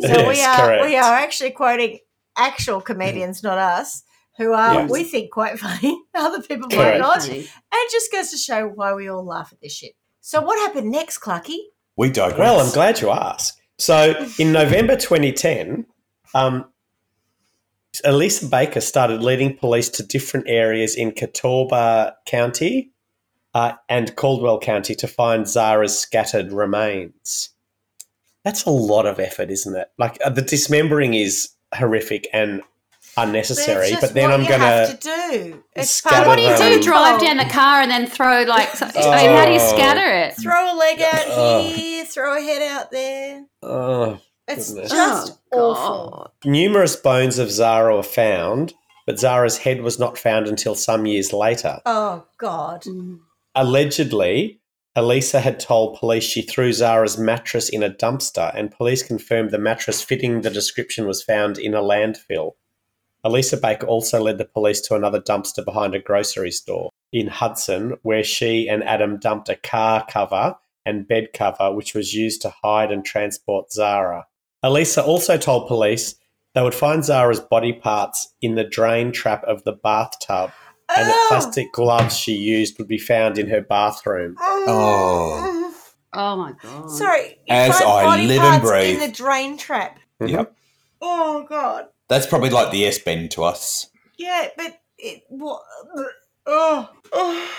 [0.00, 0.84] So Yes, we are correct.
[0.86, 1.98] we are actually quoting
[2.36, 4.02] actual comedians, not us,
[4.38, 4.90] who are Yes.
[4.90, 6.00] we think quite funny.
[6.14, 7.00] Other people might Correct.
[7.00, 7.28] not.
[7.28, 7.46] And
[7.90, 9.92] just goes to show why we all laugh at this shit.
[10.20, 11.58] So what happened next, Clucky?
[11.96, 12.38] We digress.
[12.38, 13.60] Well, I'm glad you asked.
[13.78, 15.84] So in November 2010,
[16.34, 16.64] um,
[18.04, 22.90] Elisa Baker started leading police to different areas in Catawba County
[23.54, 27.50] uh, and Caldwell County to find Zara's scattered remains.
[28.44, 29.90] That's a lot of effort, isn't it?
[29.98, 32.62] Like uh, the dismembering is horrific and
[33.16, 34.64] unnecessary, it's but, then what I'm gonna.
[34.64, 35.64] have to do.
[35.74, 36.82] It's scatter What do you do?
[36.82, 38.68] Drive down the car and then throw like?
[38.70, 38.92] So, I
[39.26, 39.74] mean, how do you Oh.
[39.74, 40.34] scatter it?
[40.42, 41.62] Throw a leg out Oh.
[41.62, 43.44] here, throw a head out there.
[43.62, 44.90] Oh, It's Goodness.
[44.90, 46.32] just Oh, awful.
[46.44, 48.74] numerous bones of Zara were found,
[49.06, 51.80] but Zara's head was not found until some years later.
[51.86, 52.82] Oh God.
[52.84, 53.18] Mm.
[53.54, 54.60] Allegedly,
[54.94, 59.58] Elisa had told police she threw Zara's mattress in a dumpster, and police confirmed the
[59.58, 62.52] mattress fitting the description was found in a landfill.
[63.24, 67.96] Elisa Baker also led the police to another dumpster behind a grocery store in Hudson,
[68.02, 72.50] where she and Adam dumped a car cover and bed cover, which was used to
[72.62, 74.26] hide and transport Zara.
[74.62, 76.16] Elisa also told police
[76.54, 80.50] they would find Zara's body parts in the drain trap of the bathtub
[80.94, 81.26] and the Oh.
[81.28, 84.36] plastic gloves she used would be found in her bathroom.
[84.40, 84.64] Oh.
[84.68, 85.74] Oh,
[86.12, 86.90] oh my god!
[86.90, 87.28] Sorry.
[87.46, 88.94] you As find I body live and breathe.
[88.94, 89.98] in the drain trap.
[90.20, 90.54] Yep.
[91.00, 91.86] Oh God.
[92.12, 93.88] That's probably like the S bend to us.
[94.18, 95.62] Yeah, but it what?
[96.46, 96.90] Oh.
[97.12, 97.50] oh.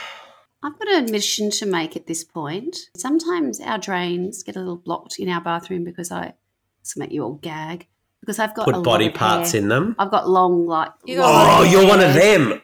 [0.61, 2.77] I've got an admission to make at this point.
[2.95, 6.33] Sometimes our drains get a little blocked in our bathroom because I,
[6.81, 7.87] this will make you all gag,
[8.19, 9.61] because I've got a Put lot body of parts hair.
[9.61, 9.95] in them.
[9.97, 12.61] I've got long, like, You got Oh, you're one of them.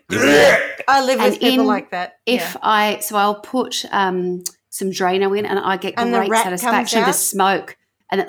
[0.87, 2.19] I live with And people in- like that.
[2.27, 2.55] if yeah.
[2.61, 6.43] I, so I'll put um, some Drano in and I get And the great rat
[6.45, 7.03] comes satisfaction.
[7.03, 7.77] The smoke
[8.11, 8.27] and it,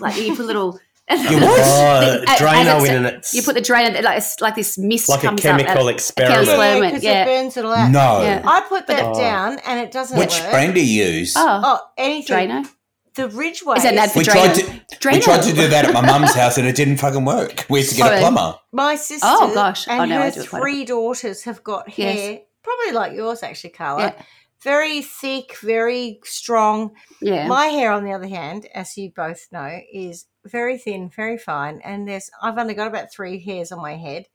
[0.00, 0.78] like you put little.
[1.20, 1.60] You what?
[1.64, 4.78] Oh, as Drano it's- in and it's You put the Drano, like, it's like this
[4.78, 5.78] mist like a comes chemical up.
[5.88, 6.46] at- experiment.
[6.46, 7.22] chemical- yeah, because yeah.
[7.22, 7.90] it burns it all out.
[7.90, 8.22] No.
[8.22, 8.42] Yeah.
[8.44, 9.14] I put that Oh.
[9.18, 10.50] down and it doesn't Which work.
[10.50, 11.34] brand do you use?
[11.36, 12.48] Oh, Oh, anything.
[12.50, 12.68] Drano.
[13.14, 13.76] The Ridgeway.
[13.76, 14.32] Is that an ad we Drano?
[14.32, 14.62] tried to
[14.98, 15.12] Drano.
[15.12, 17.66] we tried to do that at my mum's house and it didn't fucking work.
[17.68, 18.54] We had to get a plumber.
[18.72, 19.86] My sister Oh, gosh.
[19.86, 22.18] and Oh, no, her do it quite a three daughters have got Yes.
[22.18, 24.02] hair, probably like yours actually, Carla.
[24.16, 24.22] Yeah.
[24.64, 26.92] Very thick, very strong.
[27.20, 27.48] Yeah.
[27.48, 31.80] My hair, on the other hand, as you both know, is very thin, very fine,
[31.84, 34.26] and there's I've only got about three hairs on my head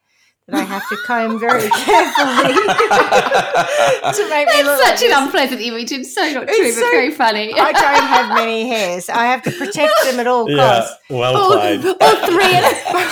[0.48, 2.54] that I have to comb very carefully
[4.14, 5.92] to make me look Such like an unpleasant image.
[5.92, 7.54] It's so not It's true, so- but very funny.
[7.60, 9.10] I don't have many hairs.
[9.10, 10.96] I have to protect them at all Yeah, costs.
[11.10, 11.84] well all, played.
[11.86, 12.38] all three.
[12.38, 13.08] Very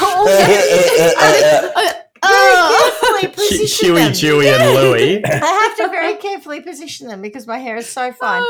[1.76, 1.92] oh,
[2.26, 4.14] carefully position Huey, them.
[4.14, 5.22] Dewey, and Louie.
[5.26, 8.44] I have to very carefully position them because my hair is so fine.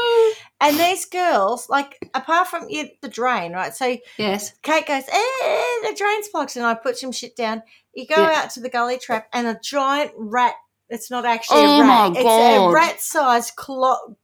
[0.61, 3.73] And these girls, like, apart from yeah, the drain, right?
[3.73, 4.53] So yes.
[4.63, 6.55] Kate goes, eh, the drain's blocked.
[6.55, 7.61] And I put some shit down.
[7.93, 8.41] You go Yeah.
[8.43, 10.55] out to the gully trap and a giant rat,
[10.89, 12.21] it's not actually Oh a rat, my it's a
[12.57, 12.73] God.
[12.73, 14.15] rat sized clog,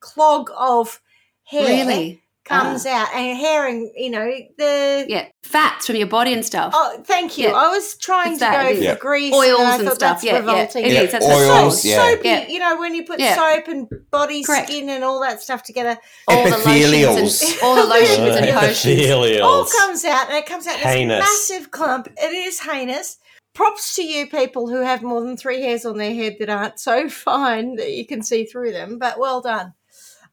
[0.00, 1.00] clog of
[1.44, 2.22] hair Really?
[2.44, 3.02] Comes ah.
[3.02, 3.14] out.
[3.14, 5.06] And hair and, you know, the.
[5.08, 5.28] Yeah.
[5.42, 6.72] Fats from your body and stuff.
[6.74, 7.48] Oh, thank you.
[7.48, 7.54] Yeah.
[7.54, 8.98] I was trying It's to that, go it for is.
[8.98, 9.34] grease.
[9.34, 9.98] Oils and, I and thought stuff.
[9.98, 10.38] That's Yeah, yeah.
[10.38, 10.84] revolting.
[10.84, 11.12] It Yeah, is.
[11.12, 11.96] That's So oils, so yeah.
[11.96, 12.48] soapy, Yeah.
[12.48, 13.34] you know, when you put Yeah.
[13.36, 14.68] soap and body Correct.
[14.68, 19.40] skin and all that stuff together, all the lotions and all the lotions and potions.
[19.40, 21.18] All comes out and it comes out in this Heinous.
[21.20, 22.08] massive clump.
[22.16, 23.18] It is heinous.
[23.54, 26.80] Props to you people who have more than three hairs on their head that aren't
[26.80, 29.74] so fine that you can see through them, but well done.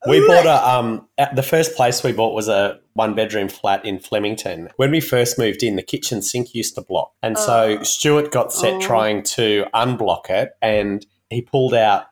[0.08, 3.86] We bought a um at the first place we bought was a one bedroom flat
[3.86, 4.70] in Flemington.
[4.78, 7.14] When we first moved in, the kitchen sink used to block.
[7.22, 7.84] And so Oh.
[7.84, 8.80] Stuart got set Oh.
[8.82, 12.06] trying to unblock it and he pulled out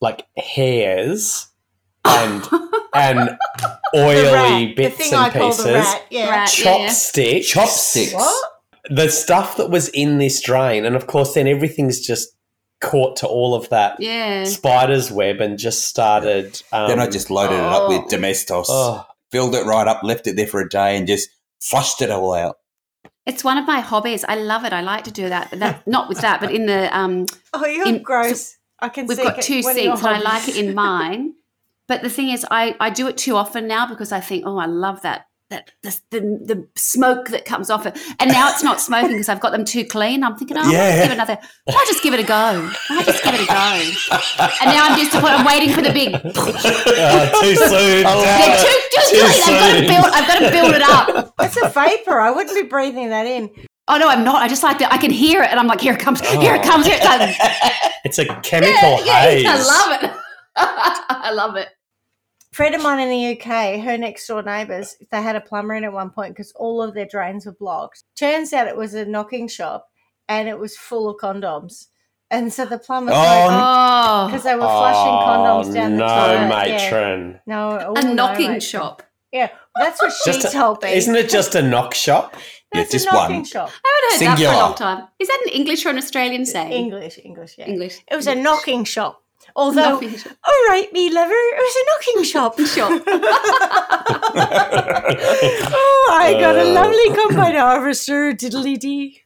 [0.00, 1.46] like hairs
[2.04, 2.42] and
[2.94, 3.18] and
[3.58, 5.64] The oily rat, the bits thing and I pieces.
[5.64, 6.30] the rat, yeah.
[6.30, 6.58] Rat.
[6.58, 6.86] Yeah, yeah.
[6.88, 7.46] Chopsticks.
[7.48, 8.14] Chopsticks.
[8.14, 8.50] What?
[8.90, 12.30] The stuff that was in this drain, and of course then everything's just
[12.80, 14.44] caught to all of that Yeah.
[14.44, 18.08] spider's web and just started um, Then I just loaded it up with Oh.
[18.08, 21.28] Domestos, oh, filled it right up, left it there for a day, and just
[21.60, 22.58] flushed it all out.
[23.26, 24.24] It's one of my hobbies.
[24.26, 24.72] I love it.
[24.72, 25.50] I like to do that.
[25.52, 28.56] that not with that, but in the um Oh, you're In- gross.
[28.80, 31.34] I can we've got it- two one sinks and I like it in mine.
[31.88, 34.58] But the thing is I, I do it too often now because I think, oh,
[34.58, 37.96] I love that that the, the, the smoke that comes off it.
[38.20, 40.22] And now it's not smoking because I've got them too clean.
[40.22, 40.78] I'm thinking, oh, Yeah.
[40.78, 41.38] I'll just give another.
[41.68, 42.70] I'll just give it a go.
[42.90, 44.50] I'll just give it a go.
[44.60, 45.14] And now I'm just.
[45.14, 46.14] I'm waiting for the big.
[46.14, 46.20] uh,
[47.40, 48.04] too soon.
[48.04, 49.42] They're too, too, Too clean.
[49.42, 49.88] I've got to soon.
[49.88, 50.04] build.
[50.12, 51.34] I've got to build it up.
[51.40, 52.20] It's a vapor.
[52.20, 53.50] I wouldn't be breathing that in.
[53.90, 54.42] Oh no, I'm not.
[54.42, 54.92] I just like that.
[54.92, 56.20] I can hear it, and I'm like, here it comes.
[56.20, 56.84] Here it comes.
[56.86, 57.34] Here it comes.
[58.04, 59.44] It's a chemical Yeah, haze.
[59.48, 60.10] I love it.
[60.56, 61.68] I love it.
[62.52, 65.84] Friend of mine in the UK, her next door neighbours, they had a plumber in
[65.84, 68.04] at one point because all of their drains were blocked.
[68.16, 69.88] Turns out it was a knocking shop
[70.28, 71.86] and it was full of condoms.
[72.30, 76.06] And so the plumber Oh, because Oh, they were flushing oh, condoms down the no,
[76.06, 76.68] toilet.
[76.68, 76.80] Yeah.
[76.90, 77.40] matron.
[77.46, 78.60] No, oh, a no, knocking matron.
[78.60, 79.02] shop.
[79.32, 80.92] Yeah, that's what she Just a- told me.
[80.94, 82.34] Isn't it just a knock shop?
[82.74, 83.44] Yeah, just a knocking one.
[83.46, 83.70] shop.
[83.82, 85.08] I haven't heard that for a long time.
[85.18, 86.70] Is that an English or an Australian saying?
[86.70, 87.64] English, English, yeah.
[87.66, 87.98] English.
[88.10, 89.22] It was a knocking shop.
[89.56, 90.32] Although, Knocking shop.
[90.46, 92.58] all right, me lover, it was a knocking shop.
[92.68, 93.02] Shop.
[95.70, 99.22] oh, I got a lovely combine harvester, diddly dee.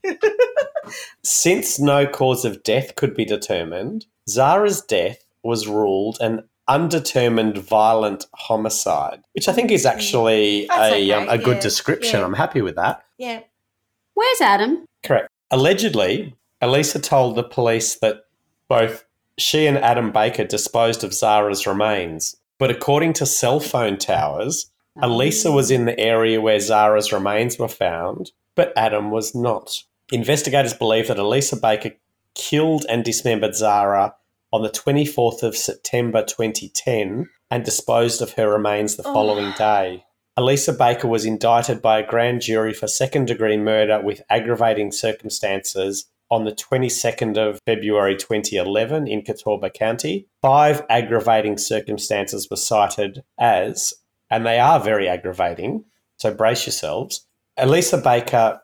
[1.22, 8.26] Since no cause of death could be determined, Zara's death was ruled an undetermined violent
[8.34, 12.20] homicide, which I think is actually That's a, okay, um, a good yeah, description.
[12.20, 12.26] yeah.
[12.26, 13.04] I'm happy with that.
[13.18, 13.40] Yeah.
[14.14, 14.84] Where's Adam?
[15.02, 15.28] Correct.
[15.50, 18.24] Allegedly, Elisa told the police that
[18.68, 19.04] both
[19.38, 22.36] she and Adam Baker disposed of Zara's remains.
[22.58, 25.08] But according to cell phone towers, oh.
[25.08, 29.82] Elisa was in the area where Zara's remains were found, but Adam was not.
[30.12, 31.92] Investigators believe that Elisa Baker
[32.34, 34.14] killed and dismembered Zara
[34.52, 39.12] on the 24th of September 2010 and disposed of her remains the oh.
[39.12, 40.04] following day.
[40.36, 46.06] Elisa Baker was indicted by a grand jury for second degree murder with aggravating circumstances
[46.32, 50.26] on the 22nd of February 2011 in Catawba County.
[50.40, 53.92] Five aggravating circumstances were cited as,
[54.30, 55.84] and they are very aggravating,
[56.16, 57.26] so brace yourselves.
[57.58, 58.58] Elisa Baker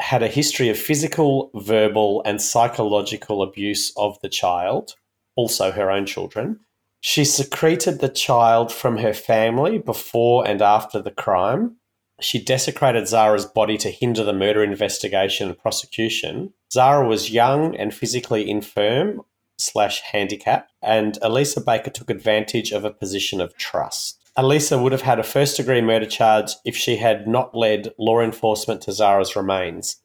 [0.00, 4.96] had a history of physical, verbal, and psychological abuse of the child,
[5.36, 6.58] also her own children.
[7.00, 11.76] She secreted the child from her family before and after the crime.
[12.20, 16.54] She desecrated Zara's body to hinder the murder investigation and prosecution.
[16.72, 19.22] Zara was young and physically infirm
[19.58, 24.18] slash handicapped, and Elisa Baker took advantage of a position of trust.
[24.36, 28.20] Elisa would have had a first degree murder charge if she had not led law
[28.20, 29.96] enforcement to Zara's remains.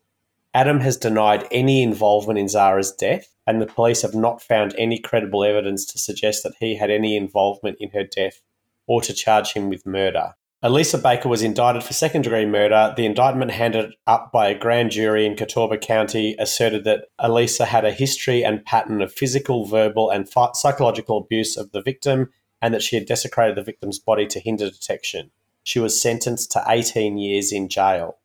[0.53, 4.99] Adam has denied any involvement in Zara's death, and the police have not found any
[4.99, 8.41] credible evidence to suggest that he had any involvement in her death
[8.87, 10.33] or to charge him with murder.
[10.63, 12.93] Elisa Baker was indicted for second degree murder.
[12.95, 17.83] The indictment handed up by a grand jury in Catawba County asserted that Elisa had
[17.83, 22.29] a history and pattern of physical, verbal, and phy- psychological abuse of the victim
[22.61, 25.31] and that she had desecrated the victim's body to hinder detection.
[25.63, 28.17] She was sentenced to 18 years in jail.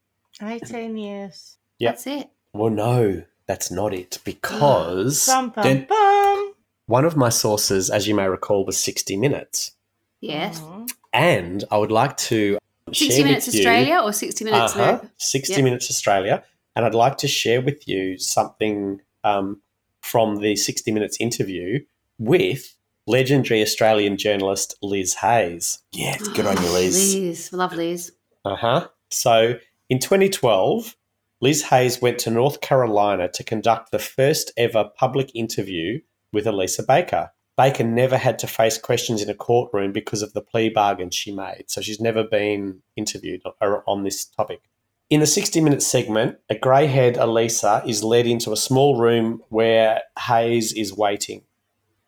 [0.42, 1.56] 18 years.
[1.78, 1.92] Yep.
[1.94, 2.30] That's it.
[2.52, 6.52] Well, no, that's not it because Bum, bum, Then- bum.
[6.84, 9.72] one of my sources, as you may recall, was 60 Minutes.
[10.20, 10.60] Yes.
[10.60, 10.90] Mhm.
[11.16, 12.58] And I would like to
[12.92, 15.10] 60 share Minutes with you- Australia or 60 Minutes Uh-huh, America?
[15.16, 15.64] 60 Yep.
[15.64, 16.44] Minutes Australia.
[16.76, 19.60] And I'd like to share with you something um,
[20.02, 21.80] from the 60 Minutes interview
[22.18, 22.74] with
[23.06, 25.78] legendary Australian journalist Liz Hayes.
[25.92, 27.14] Yeah, good on you, Liz.
[27.16, 27.52] Liz.
[27.52, 28.12] Love Liz.
[28.44, 28.88] Uh huh.
[29.10, 29.54] So
[29.88, 30.94] in 2012,
[31.40, 36.00] Liz Hayes went to North Carolina to conduct the first ever public interview
[36.32, 37.30] with Elisa Baker.
[37.56, 41.32] Baker never had to face questions in a courtroom because of the plea bargain she
[41.32, 41.64] made.
[41.68, 44.60] So she's never been interviewed on this topic.
[45.08, 49.42] In the 60 minute segment, a grey haired Elisa is led into a small room
[49.48, 51.42] where Hayes is waiting.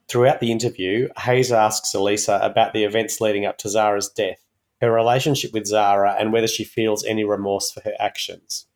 [0.09, 4.45] Throughout the interview, Hayes asks Elisa about the events leading up to Zara's death
[4.81, 8.67] her relationship with Zara, and whether she feels any remorse for her actions.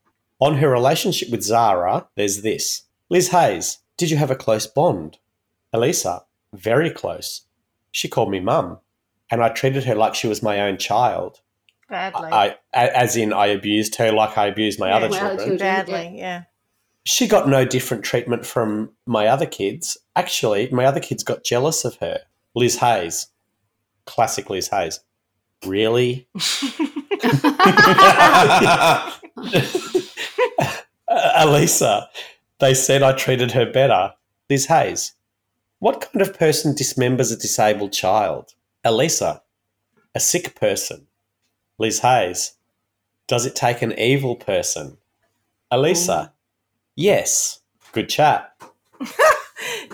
[0.40, 5.18] On her relationship with Zara, there's this Liz Hayes, did you have a close bond?
[5.72, 7.42] Elisa, very close.
[7.90, 8.78] She called me mum,
[9.30, 11.40] and I treated her like she was my own child.
[11.88, 12.30] Badly.
[12.32, 14.96] I, a- as in, I abused her like I abused my Yeah.
[14.96, 15.38] other Well, children.
[15.38, 15.58] children.
[15.58, 16.42] Badly, yeah.
[17.04, 19.98] She got no different treatment from my other kids.
[20.16, 22.20] Actually, my other kids got jealous of her.
[22.54, 23.28] Liz Hayes.
[24.06, 25.00] Classic Liz Hayes.
[25.66, 26.26] Really?
[31.08, 32.08] Elisa,
[32.60, 34.12] they said I treated her better.
[34.48, 35.12] Liz Hayes,
[35.82, 38.54] what kind of person dismembers a disabled child?
[38.84, 39.42] Elisa,
[40.14, 41.08] a sick person.
[41.76, 42.52] Liz Hayes,
[43.26, 44.98] does it take an evil person?
[45.72, 46.34] Elisa,
[46.94, 47.62] yes.
[47.90, 48.52] Good chat.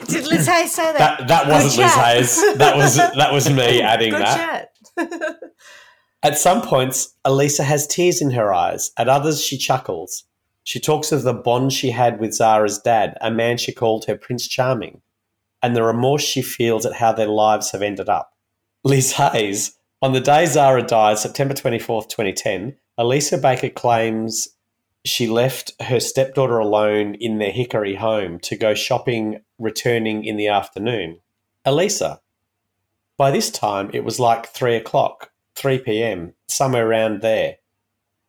[0.08, 1.20] Did Liz Hayes say that?
[1.20, 1.94] That that wasn't Liz.
[1.94, 2.58] Hayes.
[2.58, 4.70] That was that was me adding Good that.
[4.94, 5.10] chat.
[6.22, 8.90] At some points, Elisa has tears in her eyes.
[8.98, 10.24] At others, she chuckles.
[10.64, 14.18] She talks of the bond she had with Zara's dad, a man she called her
[14.18, 15.00] Prince Charming,
[15.62, 18.32] and the remorse she feels at how their lives have ended up.
[18.84, 24.48] Liz Hayes, on the day Zara died, September 24th, 2010, Elisa Baker claims
[25.04, 30.48] she left her stepdaughter alone in their Hickory home to go shopping, returning in the
[30.48, 31.20] afternoon.
[31.64, 32.20] Elisa,
[33.16, 37.56] By this time, it was like three o'clock, 3 p.m., somewhere around there.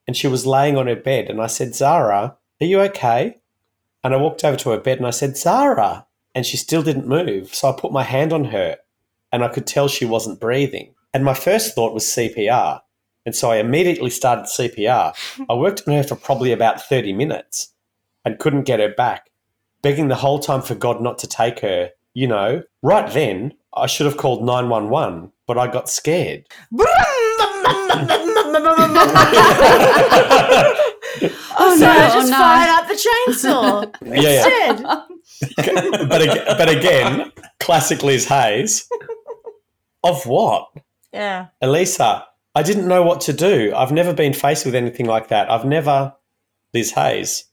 [0.08, 3.38] And she was laying on her bed, and I said, Zara, are you okay?
[4.04, 6.06] And I walked over to her bed and I said, Zara.
[6.40, 7.54] And she still didn't move.
[7.54, 8.78] So I put my hand on her,
[9.30, 10.96] and I could tell she wasn't breathing.
[11.14, 12.80] And my first thought was CPR.
[13.26, 15.14] And so I immediately started CPR.
[15.50, 17.74] I worked on her for probably about 30 minutes
[18.24, 19.32] and couldn't get her back,
[19.82, 21.90] begging the whole time for God not to take her.
[22.14, 26.46] You know, right then, I should have called 911, but I got scared.
[31.62, 31.92] Oh so no!
[31.92, 32.38] I Oh just no!
[32.38, 35.04] fired up the chainsaw Yeah, yeah.
[35.58, 38.88] but, ag- but again, classic Liz Hayes.
[40.04, 40.70] Of what?
[41.14, 41.48] Yeah.
[41.62, 42.26] Elisa,
[42.56, 43.74] I didn't know what to do.
[43.76, 45.52] I've never been faced with anything like that.
[45.52, 46.14] I've never,
[46.74, 47.46] Liz Hayes,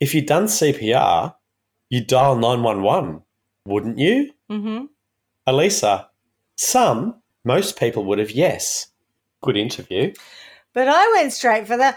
[0.00, 1.34] if you'd done CPR,
[1.90, 3.22] you'd dial 911,
[3.66, 4.32] wouldn't you?
[4.50, 4.86] Mm-hmm.
[5.46, 6.08] Elisa,
[6.56, 8.88] some, most people would have, yes.
[9.42, 10.12] Good interview.
[10.74, 11.94] But I went straight for the.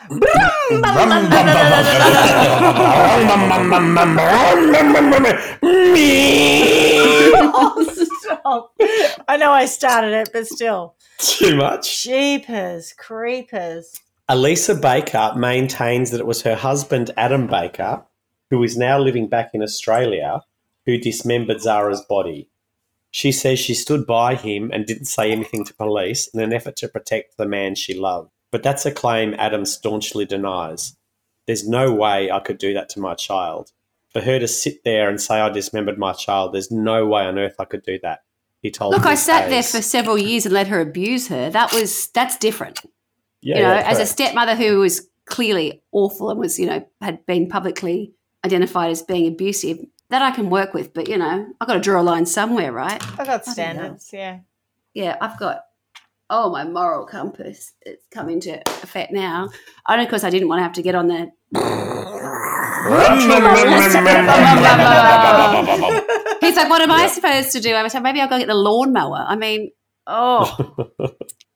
[8.46, 8.70] oh.
[9.28, 10.96] I know I started it, but still.
[11.20, 12.04] Too much.
[12.04, 14.02] Jeepers, creepers.
[14.28, 18.04] Elisa Baker maintains that it was her husband, Adam Baker,
[18.50, 20.42] who is now living back in Australia,
[20.86, 22.50] who dismembered Zara's body.
[23.12, 26.76] She says she stood by him and didn't say anything to police in an effort
[26.78, 28.35] to protect the man she loved.
[28.56, 30.96] But that's a claim Adam staunchly denies.
[31.46, 33.74] There's no way I could do that to my child.
[34.14, 37.38] For her to sit there and say I dismembered my child, there's no way on
[37.38, 38.24] earth I could do that.
[38.62, 41.50] He told Look, I Liz sat there for several years and let her abuse her.
[41.50, 42.80] That was that's different.
[43.42, 46.88] yeah, you know, yeah, as a stepmother who was clearly awful and was, you know,
[47.02, 48.14] had been publicly
[48.46, 49.80] identified as being abusive,
[50.12, 50.94] that I can work with.
[50.94, 53.04] But you know, I've got to draw a line somewhere, right?
[53.20, 54.40] I've got Bloody standards, yeah.
[54.94, 55.66] Yeah, I've got.
[56.30, 57.74] Oh, my moral compass.
[57.82, 59.50] It's coming to effect now.
[59.88, 61.32] Only because I didn't want to have to get on the.
[66.42, 67.74] He's like, what am I supposed to do?
[67.74, 69.26] I was like, maybe I'll go get the lawnmower.
[69.28, 69.72] I mean,
[70.08, 70.92] oh,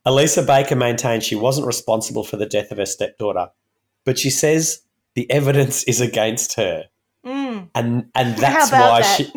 [0.06, 3.50] Elisa Baker maintains she wasn't responsible for the death of her stepdaughter,
[4.06, 4.82] but she says
[5.16, 6.86] the evidence is against her,
[7.26, 7.70] Mm.
[7.76, 9.18] and and that's why that?
[9.18, 9.30] she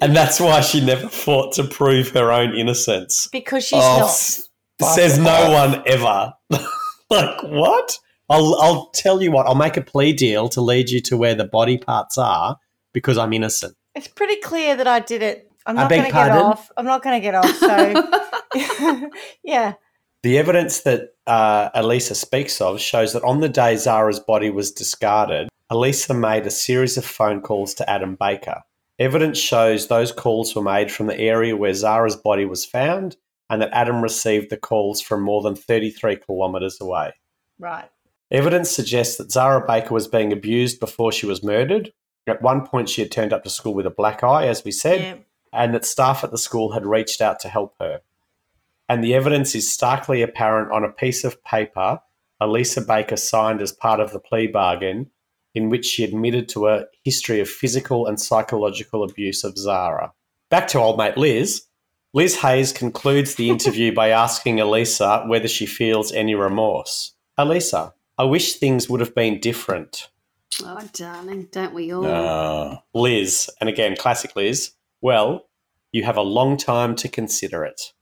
[0.00, 3.26] and that's why she never fought to prove her own innocence.
[3.32, 4.40] because she's Oh, not.
[4.82, 5.72] Says no off.
[5.72, 6.34] one ever.
[7.10, 7.98] like what?
[8.28, 9.46] I'll I'll tell you what.
[9.46, 12.58] I'll make a plea deal to lead you to where the body parts are
[12.92, 13.76] because I'm innocent.
[13.94, 15.50] It's pretty clear that I did it.
[15.66, 16.70] I'm not going to get off.
[16.76, 17.50] I'm not going to get off.
[17.56, 19.10] So,
[19.44, 19.74] yeah.
[20.22, 24.72] The evidence that uh, Elisa speaks of shows that on the day Zara's body was
[24.72, 28.62] discarded, Elisa made a series of phone calls to Adam Baker.
[28.98, 33.16] Evidence shows those calls were made from the area where Zara's body was found
[33.50, 37.12] and that Adam received the calls from more than 33 kilometres away.
[37.58, 37.88] Right.
[38.30, 41.92] Evidence suggests that Zara Baker was being abused before she was murdered.
[42.26, 44.72] At one point, she had turned up to school with a black eye, as we
[44.72, 45.14] said, Yeah.
[45.52, 48.00] and that staff at the school had reached out to help her.
[48.88, 52.00] And the evidence is starkly apparent on a piece of paper
[52.40, 55.10] Elisa Baker signed as part of the plea bargain,
[55.54, 60.12] in which she admitted to a history of physical and psychological abuse of Zara.
[60.50, 61.64] Back to old mate Liz.
[62.14, 67.12] Liz Hayes concludes the interview by asking Elisa whether she feels any remorse.
[67.36, 70.08] Elisa, I wish things would have been different.
[70.62, 72.02] oh, darling, don't we all?
[72.02, 72.78] No.
[72.94, 75.48] Liz, and again, classic Liz, well,
[75.90, 77.92] you have a long time to consider it.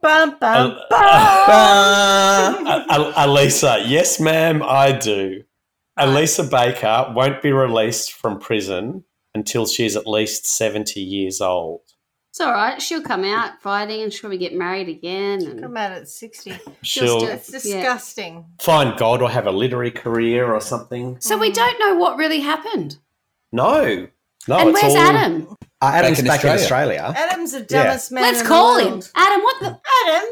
[0.00, 2.66] Bum, bum, Uh, bum.
[2.66, 5.42] Uh, uh, Elisa, yes, ma'am, I do.
[5.98, 11.80] Elisa Baker won't be released from prison until she's at least 70 years old.
[12.34, 12.82] It's all right.
[12.82, 15.40] She'll come out fighting and she'll probably get married again.
[15.46, 16.50] And Come out at 60.
[16.82, 17.76] She'll still- It's Yeah.
[17.76, 18.46] disgusting.
[18.60, 21.16] find God or have a literary career or something.
[21.20, 22.98] so we don't know what really happened.
[23.52, 24.08] No.
[24.48, 25.56] No, and it's where's all, Adam?
[25.80, 27.00] Uh, Adam's Back in back in Australia.
[27.02, 27.14] Australia.
[27.30, 29.02] Adam's the dumbest man Let's in call the him.
[29.14, 29.66] Adam, what the?
[30.08, 30.28] Adam?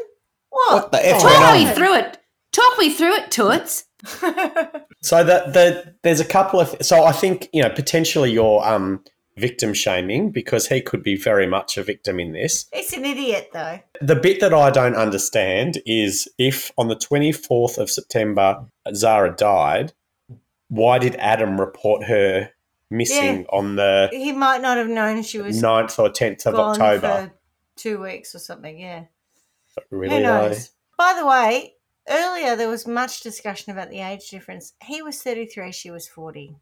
[0.49, 0.73] What?
[0.73, 1.73] What the F Talk went me on?
[1.75, 2.17] through it.
[2.51, 3.85] Talk me through it, Toots.
[5.01, 9.03] So the, the there's a couple of so I think you know potentially you're um
[9.37, 12.65] victim shaming because he could be very much a victim in this.
[12.73, 13.79] He's an idiot, though.
[14.01, 19.93] The bit that I don't understand is if on the 24th of September Zara died,
[20.69, 22.51] why did Adam report her
[22.89, 27.31] missing on the He might not have known she was 9th or 10th of October?
[27.75, 28.79] two weeks or something.
[28.79, 29.05] Yeah.
[29.89, 30.17] Really?
[30.17, 30.47] Who though?
[30.47, 30.71] knows?
[30.97, 31.73] By the way,
[32.07, 34.73] earlier there was much discussion about the age difference.
[34.83, 36.55] He was 33, she was 40.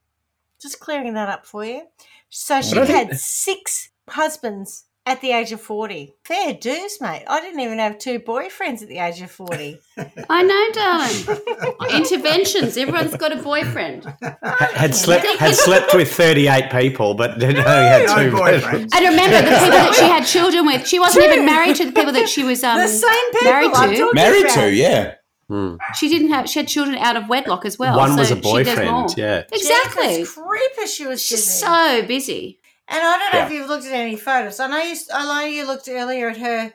[0.61, 1.83] Just clearing that up for you.
[2.29, 6.13] So she I had six husbands at the age of 40.
[6.23, 7.23] Fair dues, mate.
[7.27, 9.79] I didn't even have two boyfriends at the age of 40.
[10.29, 11.95] I know, darling.
[11.95, 12.77] Interventions.
[12.77, 14.05] Everyone's got a boyfriend.
[14.43, 18.89] Had slept had slept with thirty eight people, but then only had No two boyfriends.
[18.93, 21.91] And remember, the people that she had children with, she wasn't even married to the
[21.91, 24.11] people that she was um, the same people married I'm to.
[24.13, 24.55] Married about.
[24.55, 25.15] to, yeah.
[25.51, 25.75] Hmm.
[25.95, 26.49] She didn't have.
[26.49, 27.97] She had children out of wedlock as well.
[27.97, 28.63] One so was a she does more.
[28.63, 29.17] boyfriend.
[29.17, 29.43] Yeah.
[29.51, 30.07] Exactly.
[30.19, 31.65] Jesus creeper she was She's busy.
[31.65, 32.59] so busy.
[32.87, 34.59] And I don't know if you've looked at any photos.
[34.61, 34.95] I know you.
[35.13, 36.73] I know you looked earlier at her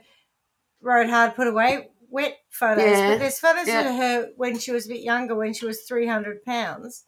[0.82, 3.10] rode hard, put away wet photos, Yeah.
[3.12, 3.88] but there's photos Yeah.
[3.88, 7.04] of her when she was a bit younger, when she was 300 pounds.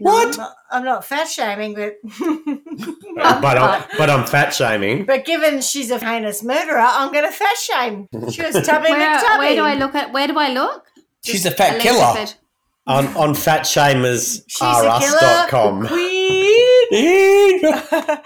[0.00, 0.28] What?
[0.32, 1.96] I'm not, I'm not fat shaming, but
[3.14, 5.04] But I'm, but I'm fat shaming.
[5.04, 8.08] but given she's a heinous murderer, I'm going to fat shame.
[8.30, 9.38] She was Tubby Where, McTubby.
[9.38, 10.12] where do I look at?
[10.12, 10.84] Where do I look?
[11.24, 12.26] She's a fat Alexa killer.
[12.86, 15.86] On on She's a fatshamers.com.
[15.86, 17.60] killer queen.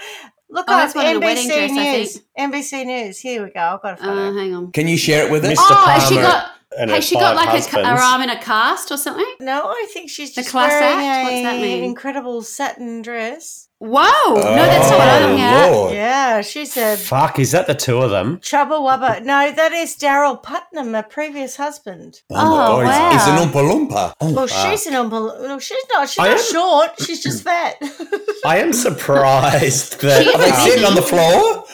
[0.50, 2.20] Look Oh, up that's one the wedding NBC dress, News.
[2.38, 3.18] NBC News.
[3.18, 3.60] Here we go.
[3.60, 4.12] I've got a photo.
[4.12, 4.70] Uh, hang on.
[4.70, 5.58] Can you share it with us?
[5.58, 5.64] Mr.
[5.68, 6.50] Oh, has she Palmer got?
[6.78, 9.26] And Has she got five like a, her arm in a cast or something?
[9.40, 11.24] no, I think she's The just class wearing act?
[11.32, 11.84] What's that mean?
[11.84, 13.68] incredible satin dress.
[13.80, 14.34] Whoa!
[14.34, 15.72] no, that's not what I'm looking oh, at.
[15.74, 18.38] Oh, Yeah, she's a Fuck, is that the two of them?
[18.38, 19.22] chubba wubba.
[19.22, 22.20] No, that is Daryl Putnam, a previous husband.
[22.30, 22.36] Oh,
[22.80, 23.10] Oh, wow.
[23.12, 23.52] He's an Oompa
[23.88, 24.14] Loompa.
[24.22, 24.70] Oh, Well, fuck.
[24.70, 26.08] she's an unbel- No, she's not.
[26.08, 26.90] She's I not am- short.
[27.00, 27.76] She's just fat.
[28.46, 31.64] I am surprised that She Are they sitting on the floor?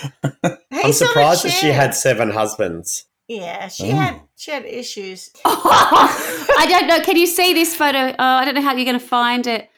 [0.43, 3.05] I'm He's on a surprised that she had seven husbands.
[3.29, 3.97] Yeah, she Oh.
[3.97, 5.31] had she had issues.
[5.45, 7.01] I don't know.
[7.01, 8.09] Can you see this photo?
[8.11, 9.69] Oh, I don't know how you're going to find it.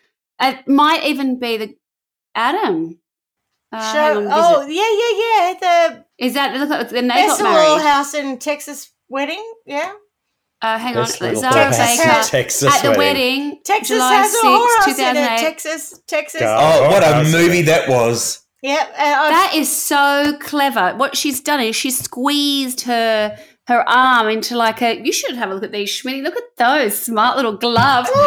[0.40, 1.76] It might even be the
[2.36, 2.98] Adam.
[3.72, 5.94] Uh, Show, oh yeah, yeah, yeah.
[5.98, 7.78] The is that look like the they got Bessel Wall?
[7.78, 9.42] House in Texas wedding.
[9.66, 9.92] Yeah,
[10.60, 12.30] Uh, hang on, This little Zara Baker house.
[12.30, 12.98] Texas at the wedding.
[13.48, 14.96] wedding, Texas July has a 6, horse in it.
[14.96, 15.38] 2008.
[15.40, 16.40] Texas, Texas.
[16.42, 16.82] God.
[16.82, 17.88] Oh, what a movie that?
[17.88, 18.46] that was.
[18.62, 18.88] Yep.
[18.92, 20.92] Uh, That is so clever.
[20.96, 23.36] What she's done is she's squeezed her
[23.68, 25.00] her arm into like a.
[25.04, 26.22] You should have a look at these, Schmitty.
[26.22, 28.10] Look at those smart little gloves.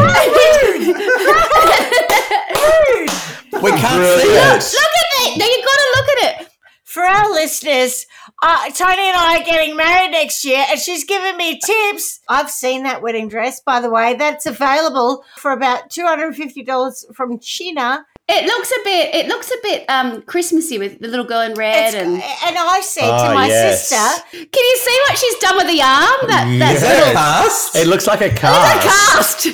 [3.62, 4.62] We can't Brilliant.
[4.64, 5.06] see Look it.
[5.06, 5.38] at it.
[5.40, 6.48] Now you've got to look at it.
[6.84, 8.06] for our listeners,
[8.44, 12.20] uh, Tony and I are getting married next year, and she's giving me tips.
[12.28, 14.14] I've seen that wedding dress, by the way.
[14.16, 18.06] That's available for about two hundred and fifty dollars from China.
[18.28, 19.14] It looks a bit.
[19.16, 22.14] It looks a bit um Christmassy with the little girl in red It's- and.
[22.16, 23.88] and I said Ah, to my yes.
[23.90, 26.28] sister, Can you see what she's done with the arm?
[26.28, 27.76] That that's Is that little cast?
[27.76, 28.82] It looks like a car.
[28.82, 29.48] cast.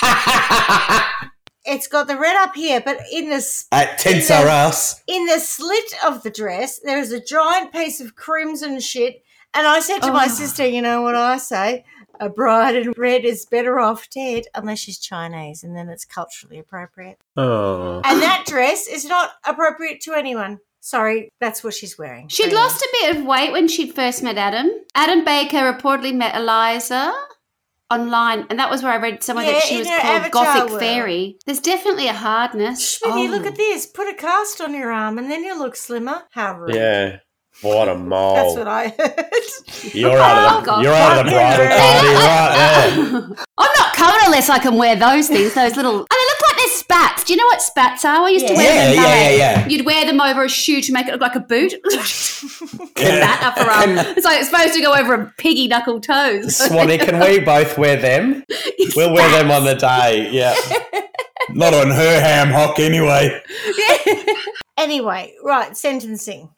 [1.64, 5.02] "It's got the red up here, but in the s- At Tensor House.
[5.06, 9.22] in the slit of the dress, there is a giant piece of crimson shit."
[9.54, 10.28] And I said to my Oh.
[10.34, 11.84] sister, "You know what I say."
[12.20, 16.58] A bride in red is better off dead unless she's Chinese, and then it's culturally
[16.58, 17.18] appropriate.
[17.36, 18.00] Oh.
[18.04, 20.58] And that dress is not appropriate to anyone.
[20.80, 22.28] Sorry, that's what she's wearing.
[22.28, 22.56] She'd Really.
[22.56, 24.70] lost a bit of weight when she'd first met Adam.
[24.94, 27.12] Adam Baker reportedly met Eliza
[27.90, 30.68] online, and that was where I read somewhere Yeah, that she was called avatar Gothic
[30.70, 30.80] world.
[30.80, 31.38] Fairy.
[31.46, 32.98] There's definitely a hardness.
[32.98, 33.30] Schmitty, Oh.
[33.30, 33.86] look at this.
[33.86, 36.24] Put a cast on your arm and then you look slimmer.
[36.30, 36.74] How rude.
[36.74, 37.18] Yeah.
[37.60, 38.34] What a mole.
[38.36, 39.92] That's what I heard.
[39.94, 40.84] You're out of Oh, the God.
[40.84, 43.44] you're out of the bridal party right there.
[43.58, 45.98] I'm not covered unless I can wear those things, those little.
[45.98, 47.24] And they look like they're spats.
[47.24, 48.24] Do you know what spats are?
[48.26, 48.92] I used to wear Yeah, them.
[48.92, 49.66] in yeah, yeah, yeah.
[49.68, 51.74] You'd wear them over a shoe to make it look like a boot.
[52.96, 53.98] that upper arm.
[54.16, 56.56] It's like it's supposed to go over a piggy knuckle toes.
[56.58, 58.44] Swanee, can we both wear them?
[58.94, 60.30] We'll wear them on the day.
[60.30, 60.54] Yeah.
[61.50, 63.40] Not on her ham hock anyway.
[64.76, 66.50] anyway, right, sentencing.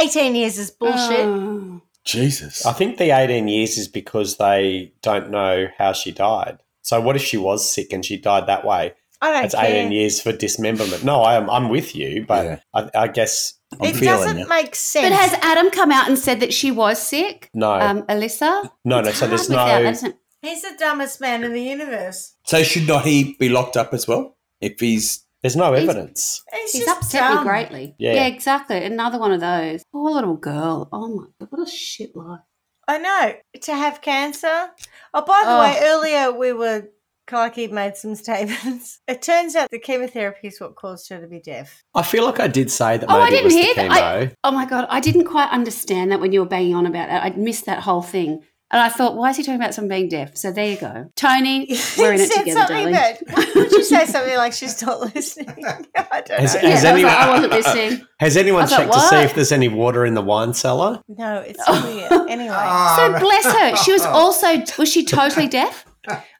[0.00, 1.20] 18 years is bullshit.
[1.26, 1.82] Oh.
[2.04, 2.64] Jesus.
[2.64, 6.58] I think the 18 years is because they don't know how she died.
[6.82, 8.94] So what if she was sick and she died that way?
[9.20, 9.64] I don't It's care.
[9.66, 11.04] 18 years for dismemberment.
[11.04, 12.60] No, I am I'm with you, but Yeah.
[12.72, 14.48] I, I guess I'm it feeling doesn't you.
[14.48, 15.08] make sense.
[15.10, 17.50] But has Adam come out and said that she was sick?
[17.52, 17.72] no.
[17.72, 18.70] Um, Alyssa?
[18.84, 19.92] no, no, so there's no
[20.40, 22.34] He's the dumbest man in the universe.
[22.44, 24.36] So should not he be locked up as well?
[24.60, 26.42] If he's there's no He's- evidence.
[26.52, 27.44] He's, He's just upset dumb.
[27.44, 27.94] me greatly.
[27.98, 28.14] Yeah.
[28.14, 28.26] Yeah.
[28.26, 28.82] exactly.
[28.84, 29.82] Another one of those.
[29.92, 30.88] Poor little girl.
[30.92, 32.40] Oh my god, what a shit life.
[32.86, 33.32] I know.
[33.62, 34.68] To have cancer.
[35.14, 35.60] Oh, by the Oh.
[35.60, 36.88] way, earlier we were.
[37.28, 39.00] Clarky made some statements.
[39.06, 41.84] It turns out the chemotherapy is what caused her to be deaf.
[41.94, 43.82] I feel like I did say that Oh, I maybe it didn't was hear the
[43.82, 43.90] that.
[43.92, 47.10] I- Oh my god, I didn't quite understand that when you were banging on about
[47.10, 47.22] it.
[47.22, 48.44] I missed that whole thing.
[48.70, 50.36] And I thought, why is he talking about someone being deaf?
[50.36, 51.10] So there you go.
[51.16, 52.92] Tony, we're in He it said together, something darling.
[52.92, 53.54] that.
[53.54, 55.64] Would you say something like she's not listening?
[55.96, 56.60] I don't Has- know.
[56.60, 58.06] Has I, was anyone- like, I wasn't listening.
[58.20, 60.52] Has anyone I was like, checked to see if there's any water in the wine
[60.52, 61.00] cellar?
[61.08, 62.12] No, it's weird.
[62.28, 62.48] Anyway,
[62.96, 63.76] So bless her.
[63.76, 65.86] She was also was she totally deaf?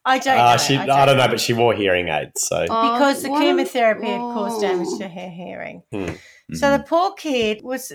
[0.04, 0.56] I don't Uh, know.
[0.58, 2.42] she, I don't know, but she wore hearing aids.
[2.46, 4.98] So because Oh, the what chemotherapy had caused damage oh.
[4.98, 5.82] to her hearing.
[5.92, 6.08] Hmm.
[6.54, 7.92] So the poor kid was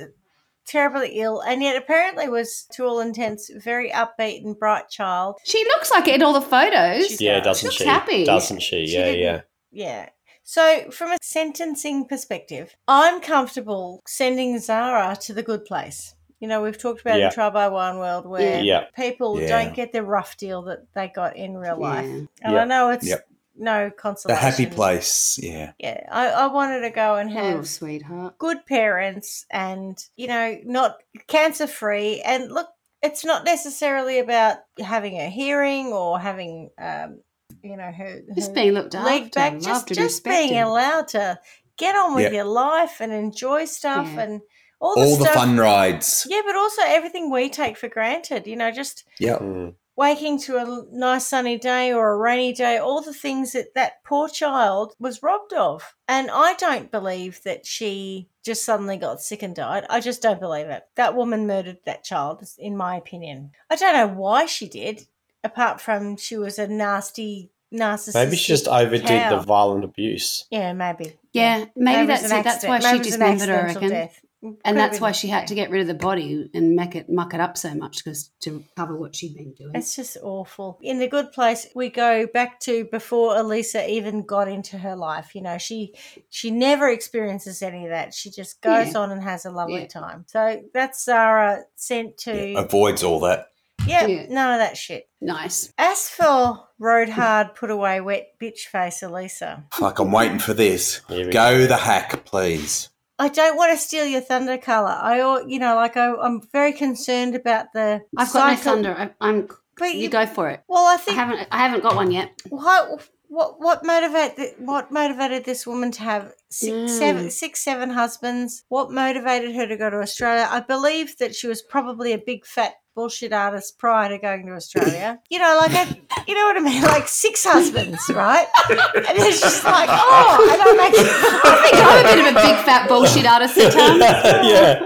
[0.65, 5.37] terribly ill, and yet apparently was, to all intents, very upbeat and bright child.
[5.43, 7.07] She looks like it in all the photos.
[7.07, 7.85] She's- Yeah, She doesn't looks she?
[7.85, 8.25] happy.
[8.25, 8.87] Doesn't she?
[8.87, 9.41] She Yeah, didn't- yeah.
[9.71, 10.09] Yeah.
[10.45, 16.15] So, from a sentencing perspective, I'm comfortable sending Zara to the good place.
[16.39, 17.27] You know, we've talked about Yeah.
[17.27, 18.85] in Trial by One World where Yeah.
[18.95, 19.47] people Yeah.
[19.47, 22.05] don't get the rough deal that they got in real life.
[22.05, 22.11] Yeah.
[22.43, 22.61] And Yeah.
[22.61, 23.07] I know it's
[23.55, 23.63] Yep.
[23.65, 24.41] no The consolation.
[24.43, 25.39] happy place.
[25.41, 25.71] Yeah.
[25.79, 28.37] Yeah, I, I wanted to go and have Oh, sweetheart.
[28.37, 30.97] good parents and you know not
[31.27, 32.67] cancer free and look
[33.01, 37.21] it's not necessarily about having a hearing or having um
[37.61, 41.39] you know her, Just her being looked leg after, back just just being allowed to
[41.77, 42.31] get on with Yeah.
[42.37, 44.21] your life and enjoy stuff Yeah.
[44.21, 44.41] and
[44.81, 46.27] all the All the stuff fun rides.
[46.29, 49.37] yeah but also everything we take for granted you know just Yeah.
[49.37, 49.75] Mm.
[49.95, 54.03] Waking to a nice sunny day or a rainy day, all the things that that
[54.03, 55.95] poor child was robbed of.
[56.07, 59.85] And I don't believe that she just suddenly got sick and died.
[59.89, 60.83] I just don't believe it.
[60.95, 63.51] That woman murdered that child, in my opinion.
[63.69, 65.07] I don't know why she did,
[65.43, 68.13] apart from she was a nasty narcissist.
[68.13, 69.37] Maybe she just overdid cow.
[69.37, 70.45] the violent abuse.
[70.51, 71.17] Yeah, maybe.
[71.33, 72.43] Yeah, maybe it was that's an it.
[72.43, 73.89] That's why Maybe she it was dismembered her, I accidental reckon.
[74.07, 74.22] death.
[74.43, 77.09] Could And that's why she had to get rid of the body and make it
[77.09, 79.71] muck it up so much because to cover what she'd been doing.
[79.73, 80.77] It's just awful.
[80.81, 85.33] In the good place, we go back to before Elisa even got into her life.
[85.33, 85.93] You know, she
[86.29, 88.13] she never experiences any of that.
[88.13, 88.99] She just goes Yeah.
[88.99, 89.87] on and has a lovely Yeah.
[89.87, 90.25] time.
[90.27, 93.47] So that's Zara sent to Yeah, Avoids all that.
[93.87, 94.25] yeah, Yeah.
[94.29, 95.07] none of that shit.
[95.21, 95.71] nice.
[95.77, 100.99] As for rode hard, put away wet bitch face Elisa, Like I'm waiting for this.
[101.07, 102.89] Here we Go the hack, please.
[103.19, 104.89] I don't want to steal your thunder color.
[104.89, 108.01] I, you know, like I, I'm very concerned about the.
[108.17, 108.95] I've got no thunder.
[108.97, 109.47] I, I'm.
[109.77, 110.61] But You you, go for it.
[110.67, 111.47] well, I think I haven't.
[111.51, 112.29] I haven't got one yet.
[112.49, 116.89] what what what motivated what motivated this woman to have six, Mm.
[116.89, 118.63] seven, six, seven husbands?
[118.69, 120.47] What motivated her to go to Australia?
[120.49, 124.53] I believe that she was probably a big fat bullshit artist prior to going to
[124.53, 125.19] Australia.
[125.29, 125.95] You know, like a,
[126.27, 128.47] you know what I mean, like six husbands, right?
[128.69, 132.47] And it's just like, oh, and I'm like, I think I'm a bit of a
[132.47, 133.99] big fat bullshit artist at times.
[133.99, 134.81] yeah.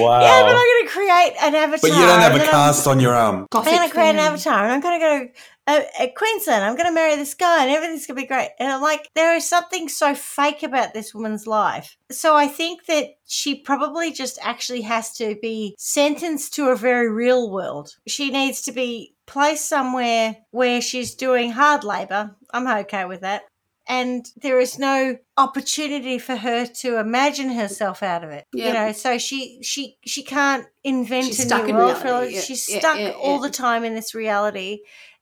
[0.00, 0.20] Wow.
[0.20, 1.90] yeah, but I'm going to create an avatar.
[1.90, 3.48] But you don't have a then I'm- cast on your um, arm.
[3.52, 5.28] I'm going to create an avatar and I'm going to go
[5.70, 6.64] uh, at Queensland.
[6.64, 8.50] I'm going to marry this guy and everything's going to be great.
[8.58, 11.96] And I'm like, there is something so fake about this woman's life.
[12.10, 17.08] So I think that she probably just actually has to be sentenced to a very
[17.08, 17.96] real world.
[18.08, 22.34] She needs to be placed somewhere where she's doing hard labor.
[22.52, 23.42] I'm okay with that.
[23.86, 28.46] And there is no opportunity for her to imagine herself out of it.
[28.52, 32.12] You know, so she she she can't invent She's a new world for her.
[32.12, 32.34] reality.
[32.34, 34.80] Yeah, She's yeah, stuck yeah, all the time in this reality,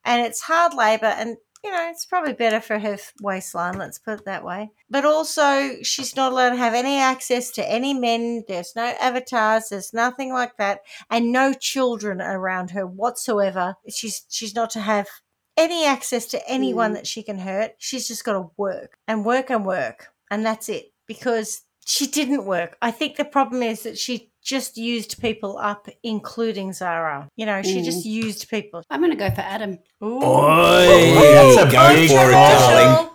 [0.09, 1.07] and it's hard labor.
[1.07, 3.79] And you know, it's probably better for her waistline.
[3.79, 4.71] Let's put it that way.
[4.89, 8.45] But also, she's not allowed to have any access to any men.
[8.47, 9.69] There's no avatars.
[9.71, 10.81] There's nothing like that,
[11.11, 13.75] and no children around her whatsoever.
[13.89, 15.09] She's she's not to have
[15.57, 16.95] any access to anyone Mm.
[16.95, 17.73] that she can hurt.
[17.79, 20.93] She's just got to work and work and work, and that's it.
[21.07, 22.77] Because she didn't work.
[22.83, 27.29] I think the problem is that she just used people up, including Zara.
[27.37, 27.85] You know, she Mm.
[27.85, 28.83] just used people.
[28.91, 30.23] I'm going to go for Adam Ooh.
[30.25, 33.11] Oi, That's a go big for it, darling.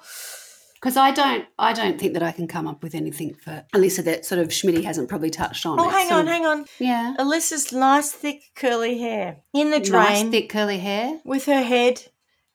[0.76, 1.46] because I don't.
[1.58, 4.50] I don't think that I can come up with anything for Alyssa that sort of
[4.50, 5.80] Schmitty hasn't probably touched on.
[5.80, 6.66] Oh, It's hang sort on, of- hang on.
[6.80, 7.16] Yeah.
[7.18, 11.20] Alyssa's nice, thick, curly hair in the drain, Nice thick curly hair.
[11.26, 12.02] with her head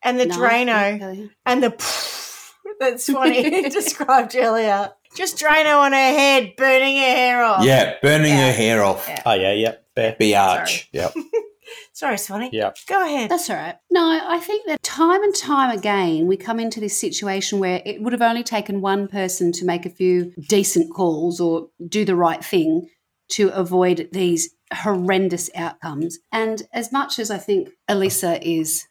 [0.05, 1.29] and the Nice, Drano thick curly hair.
[1.47, 1.71] and the
[2.81, 4.93] that Swanee described earlier.
[5.17, 7.65] Just Drano on her head, burning her hair off.
[7.65, 8.47] Yeah, burning Yeah.
[8.47, 9.07] her hair off.
[9.09, 9.23] Yeah.
[9.27, 9.75] Oh, yeah, yeah.
[9.95, 10.17] Fair.
[10.21, 10.87] Biatch.
[10.93, 11.15] Yep.
[11.93, 12.51] Sorry, Swanee.
[12.53, 12.71] Yeah.
[12.87, 13.31] Go ahead.
[13.31, 13.77] That's all right.
[13.91, 18.01] No, I think that time and time again we come into this situation where it
[18.01, 22.15] would have only taken one person to make a few decent calls or do the
[22.15, 22.89] right thing
[23.33, 26.19] to avoid these horrendous outcomes.
[26.31, 28.87] And as much as I think Elisa is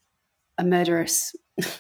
[0.57, 1.33] a murderous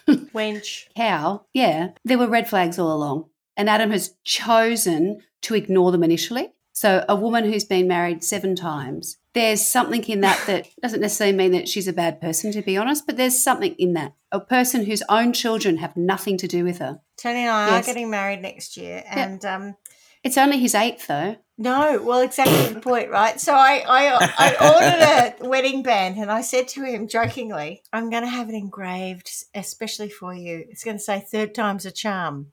[0.07, 0.85] Wench.
[0.95, 3.25] cow, yeah, there were red flags all along.
[3.57, 6.53] And Adam has chosen to ignore them initially.
[6.73, 11.35] So, a woman who's been married seven times, there's something in that that doesn't necessarily
[11.35, 14.13] mean that she's a bad person, to be honest, but there's something in that.
[14.31, 16.99] A person whose own children have nothing to do with her.
[17.17, 17.83] Tony and I Yes.
[17.83, 19.75] are getting married next year, and um,
[20.23, 21.37] It's only his eighth, though.
[21.57, 23.41] no, well, exactly the point, right?
[23.41, 28.11] So I, I, I ordered a wedding band, and I said to him jokingly, "I'm
[28.11, 30.65] going to have it engraved, especially for you.
[30.69, 32.51] It's going to say third time's a charm."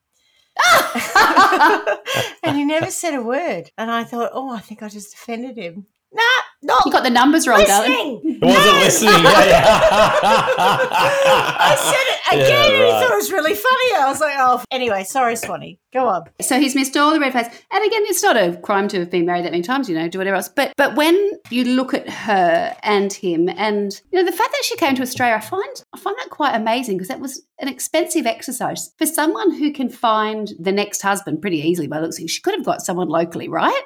[2.42, 5.56] and he never said a word, and I thought, "Oh, I think I just offended
[5.56, 6.22] him." Nah,
[6.62, 7.90] Not You got the numbers wrong, darling.
[8.22, 8.38] listening.
[8.40, 9.24] It wasn't listening.
[9.24, 9.66] Yeah, yeah.
[11.58, 13.94] I said it again, Yeah, and he thought it was really funny.
[13.96, 15.78] I was like, oh, anyway, sorry, Swanee.
[15.92, 16.24] Go on.
[16.40, 17.48] So he's missed all the red flags.
[17.72, 20.08] And again, it's not a crime to have been married that many times, you know,
[20.08, 20.48] do whatever else.
[20.48, 24.64] But but when you look at her and him, and you know, the fact that
[24.64, 27.68] she came to Australia, I find I find that quite amazing because that was an
[27.68, 31.86] expensive exercise for someone who can find the next husband pretty easily.
[31.86, 33.82] By the looks, she could have got someone locally, right?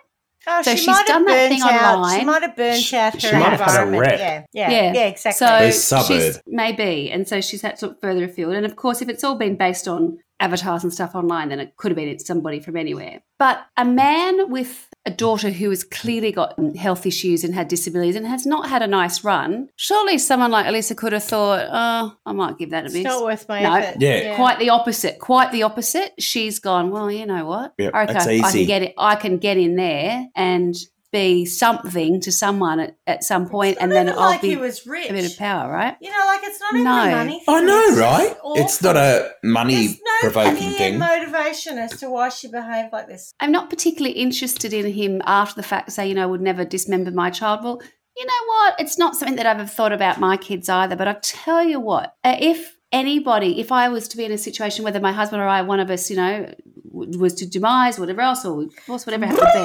[0.51, 1.95] Oh, So she she's might have done that burnt thing out.
[1.97, 2.19] online.
[2.21, 4.01] She might have burnt She- out her she might have had a environment.
[4.01, 4.47] rep.
[4.53, 5.47] Yeah, yeah, yeah, exactly.
[5.47, 6.07] So This suburb.
[6.07, 8.55] she's maybe, and so she's had to look further afield.
[8.55, 11.77] And of course, if it's all been based on avatars and stuff online, then it
[11.77, 13.21] could have been somebody from anywhere.
[13.39, 18.15] But a man with a daughter who has clearly got health issues and had disabilities
[18.17, 22.15] and has not had a nice run, surely someone like Elisa could have thought, "Oh,
[22.27, 23.75] I might give that a it's miss." not worth my No.
[23.75, 24.01] effort.
[24.01, 24.37] Yeah.
[24.37, 25.19] Quite the opposite.
[25.19, 26.13] Quite the opposite.
[26.19, 26.91] She's gone.
[26.91, 27.73] Well, you know what?
[27.79, 28.95] Yep, okay, that's I can get it.
[28.99, 30.75] I can get in there and
[31.13, 34.51] be something to someone at, at some point, It's and then even I'll like be
[34.51, 35.09] he was rich.
[35.09, 35.97] a bit of power, right?
[36.01, 37.03] You know, like it's not even No.
[37.05, 37.43] a money.
[37.49, 38.37] I know, right?
[38.57, 40.99] It's not a money There's no provoking clear thing.
[40.99, 43.33] motivation as to why she behaved like this.
[43.41, 46.65] I'm not particularly interested in him after the fact, say, you know, I would never
[46.65, 47.65] dismember my child.
[47.65, 47.81] Well,
[48.17, 48.81] you know what?
[48.81, 50.97] It's not something that I've ever thought about my kids either.
[50.97, 54.39] But I tell you what, uh, if anybody, if I was to be in a
[54.39, 56.53] situation whether my husband or I, one of us, you know,
[56.91, 59.59] was to demise, whatever else, or of course, whatever it happened to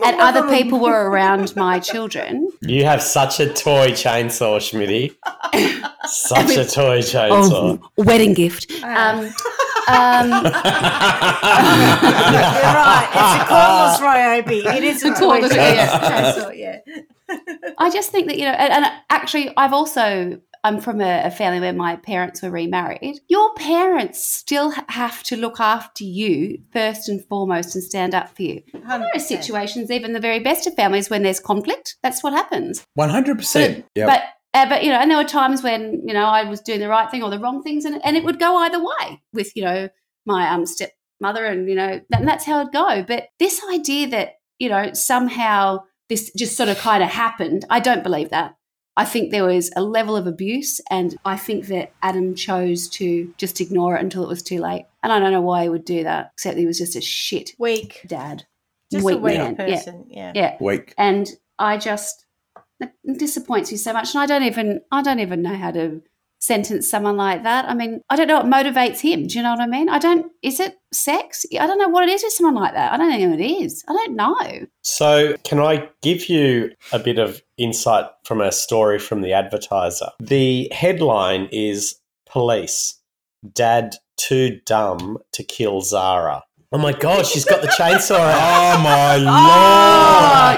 [0.00, 5.14] be, and other people were around my children, You have such a toy chainsaw, Schmitty.
[6.06, 7.78] Such a toy chainsaw.
[7.80, 8.72] oh, wedding gift.
[8.82, 9.30] Um,
[9.88, 10.52] um, You're
[12.80, 13.08] right.
[13.12, 14.76] It's a cordless Ryobi.
[14.76, 16.00] It is a A cordless, toy yeah.
[16.00, 16.78] chainsaw, yeah.
[17.78, 21.30] I just think that you know, and, and actually, I've also I'm from a, a
[21.30, 23.20] family where my parents were remarried.
[23.28, 28.42] Your parents still have to look after you first and foremost and stand up for
[28.42, 28.62] you.
[28.72, 31.96] There are situations, even the very best of families, when there's conflict.
[32.02, 32.84] That's what happens.
[32.94, 33.86] One hundred percent.
[33.94, 34.06] Yeah.
[34.06, 36.80] But uh, but you know, and there were times when you know I was doing
[36.80, 39.54] the right thing or the wrong things, and and it would go either way with
[39.56, 39.88] you know
[40.26, 43.04] my um stepmother, and you know that, and that's how it'd go.
[43.06, 47.80] But this idea that you know somehow this just sort of kind of happened, I
[47.80, 48.56] don't believe that.
[49.00, 53.32] I think there was a level of abuse, and I think that Adam chose to
[53.38, 54.84] just ignore it until it was too late.
[55.02, 57.52] And I don't know why he would do that, except he was just a shit
[57.58, 58.02] Weak.
[58.06, 58.44] dad,
[58.92, 59.56] Just Weak a weak man.
[59.58, 59.66] Yeah.
[59.66, 60.04] person.
[60.10, 60.32] Yeah.
[60.34, 60.56] yeah.
[60.60, 60.92] Weak.
[60.98, 61.26] and
[61.58, 62.26] I just
[62.78, 66.02] it disappoints me so much, and I don't even I don't even know how to
[66.40, 67.68] sentence someone like that.
[67.68, 69.26] I mean, I don't know what motivates him.
[69.26, 69.88] Do you know what I mean?
[69.88, 70.32] I don't.
[70.42, 71.46] Is it sex?
[71.58, 72.92] I don't know what it is with someone like that.
[72.92, 73.84] I don't know what it is.
[73.88, 74.66] I don't know.
[74.82, 80.08] So, can I give you a bit of insight from a story from the advertiser?
[80.18, 82.98] The headline is Police
[83.52, 86.42] Dad Too Dumb to Kill Zara.
[86.72, 88.78] Oh my God, she's got the chainsaw out.
[88.78, 89.16] Oh my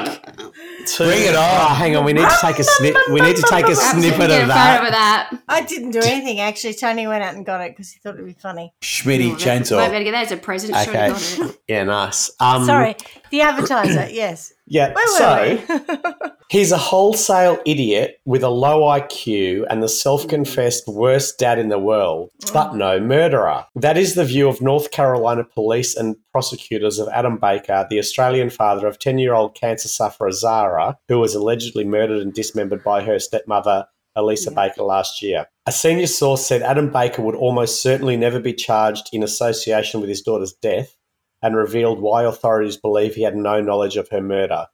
[0.09, 0.82] lord!
[0.87, 1.45] Too- Bring it on.
[1.45, 2.97] Oh, hang on, we need to take a snip.
[3.11, 4.85] We need to take a snippet of that.
[4.85, 5.31] of that.
[5.49, 6.75] I didn't do anything actually.
[6.75, 8.73] Tony went out and got it because he thought it'd be funny.
[8.83, 9.77] Schmitty Might chainsaw.
[9.79, 10.75] better get that as a present.
[10.75, 11.09] Okay.
[11.11, 11.57] got.
[11.69, 12.31] Yeah, nice.
[12.39, 12.97] Um, Sorry,
[13.31, 14.09] the advertiser.
[14.11, 14.53] yes.
[14.67, 14.93] Yeah.
[14.95, 16.31] Where so we?
[16.51, 21.79] he's a wholesale idiot with a low IQ and the self-confessed worst dad in the
[21.79, 23.67] world, but no murderer.
[23.75, 28.51] That is the view of North Carolina police and prosecutors of Adam Baker, the Australian
[28.51, 30.72] father of 10-year-old cancer sufferer Zara,
[31.09, 35.47] who was allegedly murdered and dismembered by her stepmother Elisa Baker last year.
[35.67, 40.09] A senior source said Adam Baker would almost certainly never be charged in association with
[40.09, 40.97] his daughter's death
[41.43, 44.67] and revealed why authorities believe he had no knowledge of her murder.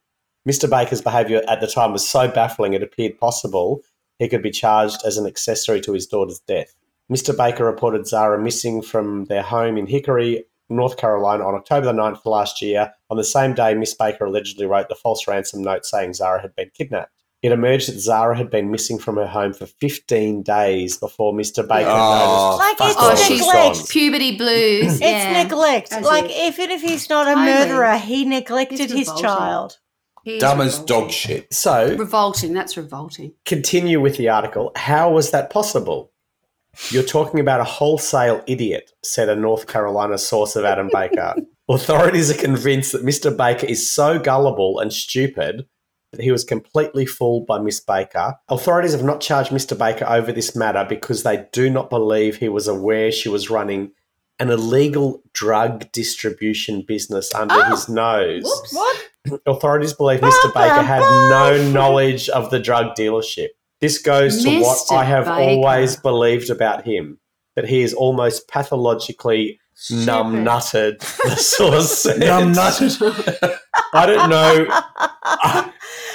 [0.47, 0.69] Mr.
[0.69, 3.81] Baker's behaviour at the time was so baffling it appeared possible
[4.19, 6.75] he could be charged as an accessory to his daughter's death.
[7.11, 7.35] Mr.
[7.35, 12.25] Baker reported Zara missing from their home in Hickory, North Carolina on October the 9th
[12.25, 12.91] last year.
[13.09, 16.55] On the same day, Miss Baker allegedly wrote the false ransom note saying Zara had
[16.55, 17.11] been kidnapped.
[17.41, 21.65] It emerged that Zara had been missing from her home for 15 days before Mr.
[21.65, 22.79] Baker Oh, noticed.
[22.81, 23.75] Like it's Oh, she's she's neglect.
[23.77, 23.85] gone.
[23.87, 24.93] puberty blues.
[24.95, 25.43] It's yeah.
[25.43, 25.93] neglect.
[25.93, 27.45] As like if- even if he's not a Totally.
[27.45, 29.77] murderer, he neglected his child.
[30.25, 31.51] He Dumb as dog shit.
[31.53, 32.53] So, Revolting.
[32.53, 33.31] That's revolting.
[33.45, 34.73] continue with the article.
[34.75, 36.11] How was that possible?
[36.91, 41.35] You're talking about a wholesale idiot, said a North Carolina source of Adam Baker.
[41.69, 43.35] Authorities are convinced that Mr.
[43.35, 45.67] Baker is so gullible and stupid
[46.11, 48.33] that he was completely fooled by Miss Baker.
[48.49, 49.77] Authorities have not charged Mr.
[49.77, 53.91] Baker over this matter because they do not believe he was aware she was running
[54.39, 57.69] an illegal drug distribution business under Oh.
[57.69, 58.41] his nose.
[58.45, 58.73] Whoops.
[58.73, 59.41] What?
[59.45, 60.51] Authorities believe Mr.
[60.53, 63.49] Baker had no knowledge of the drug dealership.
[63.81, 64.97] This goes to what Mr.
[64.97, 65.39] I have Baker.
[65.39, 67.19] always believed about him
[67.55, 69.59] that he is almost pathologically
[69.89, 72.19] numb nutted, the source said.
[72.19, 73.57] Numb nutted.
[73.93, 74.67] I don't know.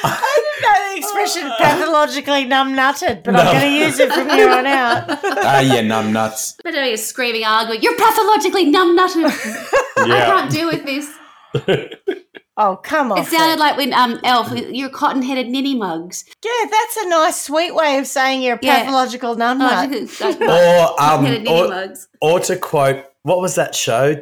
[0.04, 4.50] I didn't know the expression pathologically numbnutted, but I'm going to use it from here
[4.50, 5.18] on out.
[5.46, 6.56] Ah, yeah, numb nuts.
[6.62, 9.30] But a screaming, arguing, you're pathologically numbnutted.
[9.98, 11.10] I can't deal with this.
[12.56, 13.18] Oh, come on.
[13.18, 13.58] It sounded it.
[13.58, 16.24] like when um, Elf, you're cotton headed ninny mugs.
[16.44, 19.86] Yeah, that's a nice, sweet way of saying you're a pathological oh, yeah.
[19.86, 20.40] nunmug.
[20.40, 24.14] or, um, or, or, to quote, what was that show?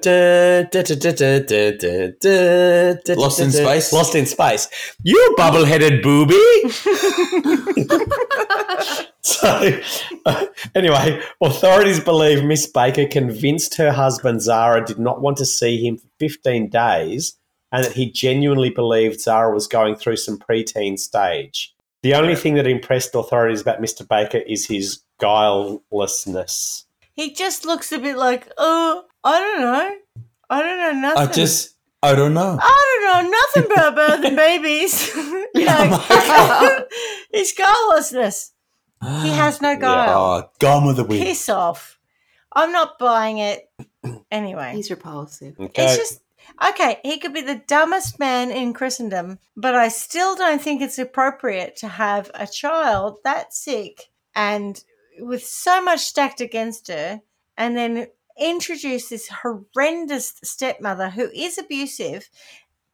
[3.16, 3.92] Lost in Space.
[3.92, 4.68] Lost in Space.
[5.02, 6.34] You bubble headed booby.
[9.20, 9.80] so,
[10.24, 15.84] uh, anyway, authorities believe Miss Baker convinced her husband Zara did not want to see
[15.86, 17.36] him for 15 days
[17.72, 21.74] and that he genuinely believed Zara was going through some preteen stage.
[22.02, 24.06] The only thing that impressed authorities about Mr.
[24.06, 26.84] Baker is his guilelessness.
[27.14, 29.96] He just looks a bit like, oh, I don't know.
[30.50, 31.28] I don't know nothing.
[31.28, 32.58] I just, I don't know.
[32.60, 35.14] I don't know nothing about birthing babies.
[35.54, 36.86] you know,
[37.32, 38.50] his guilelessness.
[39.22, 40.18] He has no guile.
[40.18, 41.24] Oh, gone with the wind.
[41.24, 41.98] Piss off.
[42.52, 43.68] I'm not buying it.
[44.30, 45.58] Anyway, He's repulsive.
[45.58, 45.84] Okay.
[45.84, 46.20] it's just
[46.68, 47.00] okay.
[47.03, 51.76] He could be the dumbest man in Christendom, but I still don't think it's appropriate
[51.76, 54.82] to have a child that sick and
[55.18, 57.20] with so much stacked against her,
[57.57, 58.07] and then
[58.38, 62.28] introduce this horrendous stepmother who is abusive.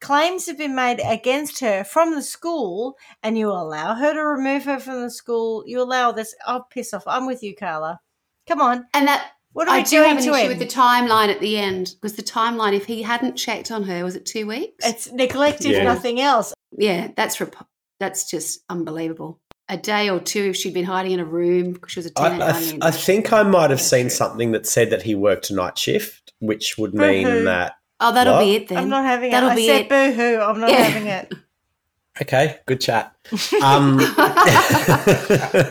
[0.01, 4.65] Claims have been made against her from the school, and you allow her to remove
[4.65, 5.65] her from the school.
[5.67, 6.35] You allow this.
[6.47, 7.05] Oh, piss off!
[7.07, 8.01] I'm with you, Carla.
[8.47, 8.87] Come on.
[8.95, 10.49] And that What are we I do doing have an to issue him?
[10.51, 14.05] with the timeline at the end because the timeline, if he hadn't checked on her,
[14.05, 14.87] was it two weeks?
[14.87, 15.83] It's neglect if Yeah.
[15.83, 16.55] nothing else.
[16.77, 17.67] yeah, that's rep-
[17.99, 19.41] that's just unbelievable.
[19.69, 22.13] A day or two if she'd been hiding in a room because she was a
[22.17, 22.45] I, teenager.
[22.45, 25.55] I, th- I think I might have seen something that said that he worked a
[25.57, 27.45] night shift, which would mean Boo-hoo.
[27.47, 28.45] that oh, that'll What?
[28.45, 28.79] be it then.
[28.79, 29.53] I'm not having That'll it.
[29.55, 29.89] I be said it.
[29.89, 30.39] boo hoo.
[30.41, 30.77] I'm not Yeah.
[30.85, 31.35] having it.
[32.23, 33.13] okay, good chat.
[33.61, 33.97] Um,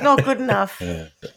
[0.04, 0.82] Not good enough.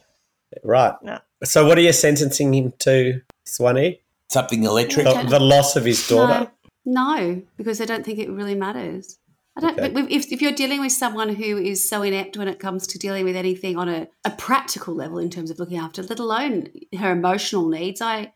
[0.65, 0.95] right.
[1.05, 1.21] No.
[1.45, 4.01] So, what are you sentencing him to, Swanee?
[4.29, 5.07] Something electric.
[5.07, 6.51] The, the loss of his daughter.
[6.85, 9.19] No, no, because I don't think it really matters.
[9.57, 9.79] I don't.
[9.81, 10.07] Okay.
[10.15, 13.25] If, if you're dealing with someone who is so inept when it comes to dealing
[13.25, 16.69] with anything on a, a practical level in terms of looking after, let alone
[16.99, 18.33] her emotional needs, I.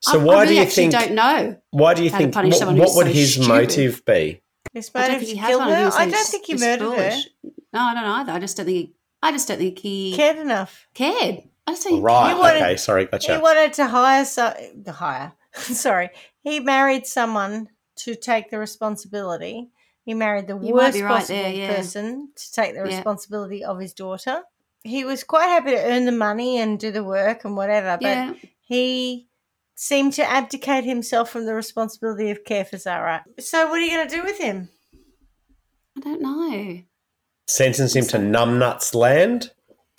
[0.00, 0.92] So, I, why I really do you actually think?
[0.92, 1.56] don't know.
[1.70, 2.32] Why do you think?
[2.34, 3.48] punish What, someone what who's would so his stupid.
[3.48, 4.40] motive be?
[4.72, 5.68] His I don't motive think he to has kill one.
[5.68, 5.74] her.
[5.90, 7.10] think I he's don't think he he's murdered her.
[7.10, 7.28] foolish.
[7.72, 8.32] No, I don't either.
[8.32, 8.94] I just don't think he.
[9.22, 10.86] I just don't think he Cared enough.
[10.94, 11.42] cared.
[11.68, 12.32] I just think Right.
[12.34, 12.76] He wanted- okay.
[12.76, 13.08] Sorry.
[13.20, 15.32] He wanted to hire so the hire.
[15.54, 16.10] Sorry,
[16.42, 19.70] he married someone to take the responsibility.
[20.04, 21.74] He married the You worst right possible there, yeah.
[21.76, 22.96] person to take the Yeah.
[22.96, 24.42] responsibility of his daughter.
[24.84, 28.08] He was quite happy to earn the money and do the work and whatever, but
[28.08, 28.32] Yeah.
[28.62, 29.28] he
[29.74, 33.24] seemed to abdicate himself from the responsibility of care for Zara.
[33.40, 34.70] So, what are you going to do with him?
[35.96, 36.82] I don't know.
[37.46, 39.52] Sentence him to numbnuts land.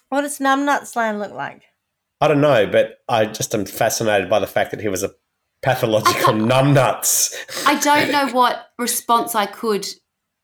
[0.10, 1.64] What does Numbnuts Land look like?
[2.22, 5.12] I don't know, but I just am fascinated by the fact that he was a
[5.62, 7.34] pathological numbnuts.
[7.66, 9.88] I don't know what response I could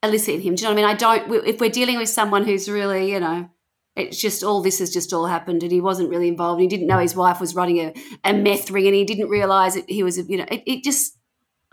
[0.04, 0.56] elicit in him.
[0.56, 0.96] Do you know what I mean?
[0.96, 1.48] I don't.
[1.48, 3.50] If we're dealing with someone who's really, you know,
[3.96, 6.62] it's just all this has just all happened, and he wasn't really involved.
[6.62, 7.94] He didn't know his wife was running a,
[8.24, 10.84] a meth ring, and he didn't realize that he was, a, you know, it, it
[10.84, 11.18] just.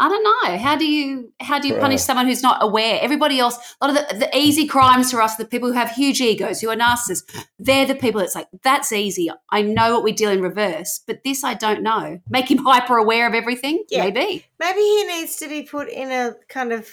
[0.03, 0.59] I don't know.
[0.59, 2.99] How do you how do you punish someone who's not aware?
[3.01, 5.93] Everybody else, a lot of the, the easy crimes for us, the people who have
[5.93, 7.23] huge egos, who are narcissists,
[7.61, 9.31] they're the people that's like, that's easy.
[9.51, 12.19] I know what we deal in reverse, but this I don't know.
[12.29, 13.85] Make him hyper aware of everything?
[13.91, 14.03] Yeah.
[14.03, 14.45] Maybe.
[14.59, 16.89] Maybe he needs to be put in a kind of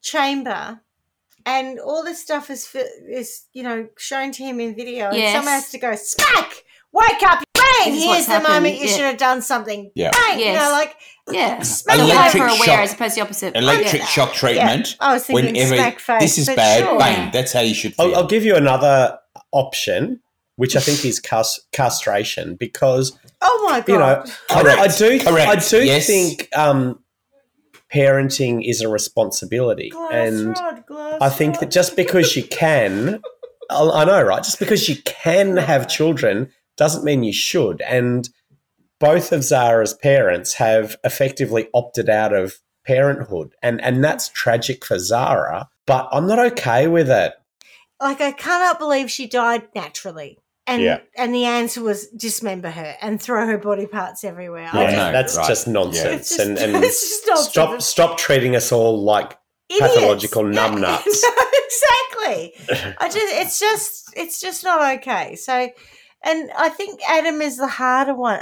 [0.00, 0.80] chamber
[1.44, 2.74] and all this stuff is
[3.06, 5.34] is you know shown to him in video and Yes.
[5.34, 7.43] someone has to go smack wake up
[7.78, 8.92] bang This here's the happened, moment you yeah.
[8.92, 10.10] should have done something Yeah.
[10.12, 10.94] bang you know like
[11.30, 11.62] Yeah.
[11.62, 12.78] Smack Make him Electric hyper aware shock.
[12.80, 13.56] as opposed to the opposite.
[13.56, 14.06] Electric Yeah.
[14.06, 14.96] shock treatment.
[15.00, 16.98] I was thinking Whenever smack face, this is bad, sure.
[16.98, 17.30] bang.
[17.32, 18.06] That's how you should feel.
[18.08, 19.18] I'll, I'll give you another
[19.50, 20.20] option,
[20.56, 24.80] which I think is cas- castration, because oh my god you know I, Correct.
[24.80, 25.48] I do Correct.
[25.48, 26.06] I do Yes.
[26.06, 26.98] think um,
[27.92, 33.22] parenting is a responsibility, glass and rod, glass I think that just because you can,
[33.70, 34.42] I, I know, right?
[34.42, 37.80] Just because you can have children doesn't mean you should.
[37.82, 38.28] And
[39.00, 44.98] both of Zara's parents have effectively opted out of parenthood, and and that's tragic for
[44.98, 45.68] Zara.
[45.86, 47.34] But I'm not okay with it.
[48.00, 50.38] like I cannot believe she died naturally.
[50.66, 51.00] And Yeah.
[51.16, 54.68] and the answer was dismember her and throw her body parts everywhere.
[54.72, 55.48] I Yeah, just- no, that's right.
[55.48, 56.20] just nonsense.
[56.20, 57.50] It's just- and and it's nonsense.
[57.50, 59.36] stop stop treating us all like
[59.68, 59.94] idiots.
[59.94, 61.06] pathological Yeah, numbnuts.
[61.64, 62.54] exactly.
[62.98, 65.36] I just it's just it's just not okay.
[65.36, 65.68] So
[66.24, 68.40] and I think Adam is the harder one,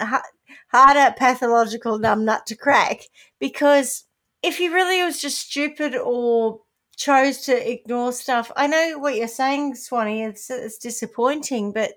[0.68, 3.02] harder pathological numbnut to crack
[3.38, 4.04] because
[4.42, 6.60] if he really was just stupid or
[6.96, 8.50] chose to ignore stuff.
[8.56, 10.24] I know what you're saying, Swanee.
[10.24, 11.94] It's it's disappointing, but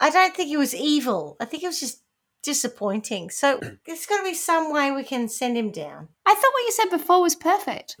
[0.00, 1.36] I don't think he was evil.
[1.40, 2.02] I think it was just
[2.42, 3.30] disappointing.
[3.30, 6.08] So there's got to be some way we can send him down.
[6.24, 7.98] I thought what you said before was perfect.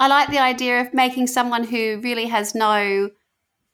[0.00, 3.10] I like the idea of making someone who really has no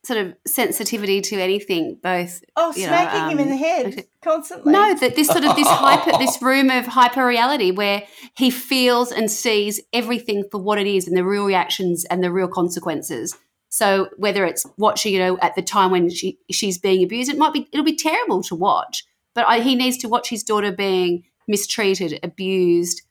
[0.04, 2.42] sort of sensitivity to anything, both.
[2.56, 4.72] Oh, you know, smacking him in um, the head constantly.
[4.72, 8.04] No, that this sort of this hyper, this room of hyper reality where
[8.36, 12.30] he feels and sees everything for what it is and the real reactions and the
[12.30, 13.36] real consequences.
[13.68, 17.38] So whether it's watching, you know, at the time when she she's being abused, it
[17.38, 19.04] might be it'll be terrible to watch.
[19.34, 23.02] But I, he needs to watch his daughter being mistreated, abused,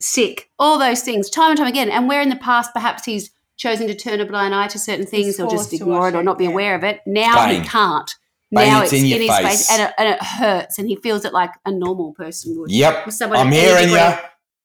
[0.00, 1.90] sick, all those things, time and time again.
[1.90, 3.30] And where in the past perhaps he's
[3.64, 6.36] chosen to turn a blind eye to certain things or just ignore it or not
[6.38, 6.50] be yeah.
[6.50, 7.62] aware of it, now Bang.
[7.62, 8.10] he can't.
[8.52, 9.46] Bang, now it's it's, in in, his face.
[9.48, 12.70] face and it, and it hurts and he feels it like a normal person would.
[12.70, 13.06] Yep.
[13.06, 14.14] With someone I'm any hearing you.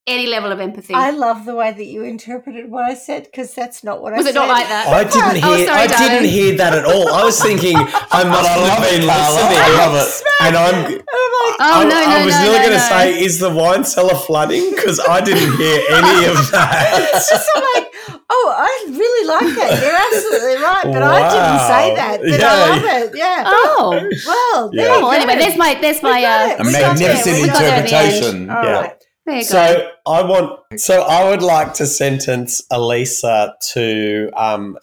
[0.08, 0.94] Any level of empathy.
[0.96, 4.18] I love the way that you interpreted what I said because that's not what I
[4.18, 4.32] Was said.
[4.36, 4.88] it not like that?
[4.88, 5.68] I didn't Oh, hear.
[5.68, 6.10] sorry, I darling.
[6.10, 7.06] didn't hear that at all.
[7.14, 7.76] I was thinking
[8.20, 9.36] I must I have love been it, Carla.
[9.38, 9.60] listening.
[9.62, 10.10] I love it.
[10.46, 11.02] And I'm.
[11.12, 12.90] Oh oh, I, no, no, I was no, nearly no, going to no.
[12.90, 14.70] say, is the wine cellar flooding?
[14.76, 17.10] Because I didn't hear any of that.
[17.14, 17.92] It's just I'm like,
[18.30, 18.89] oh, I
[19.22, 19.82] really like that.
[19.82, 22.20] You're absolutely right, but I didn't say that.
[22.22, 22.48] But Yeah.
[22.52, 23.18] I love it.
[23.18, 23.44] Yeah.
[23.46, 24.10] Oh.
[24.28, 24.96] Well, there Yeah.
[24.98, 25.40] you Well, anyway, go.
[25.40, 26.60] there's my there's my uh, it.
[26.60, 27.10] A We got there.
[27.10, 28.50] magnificent We there the interpretation.
[28.50, 28.72] All Yeah.
[28.82, 28.94] right.
[29.26, 29.42] there go.
[29.42, 30.60] So I want.
[30.78, 34.78] So I would like to sentence Elisa to um,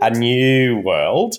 [0.00, 1.36] a new world,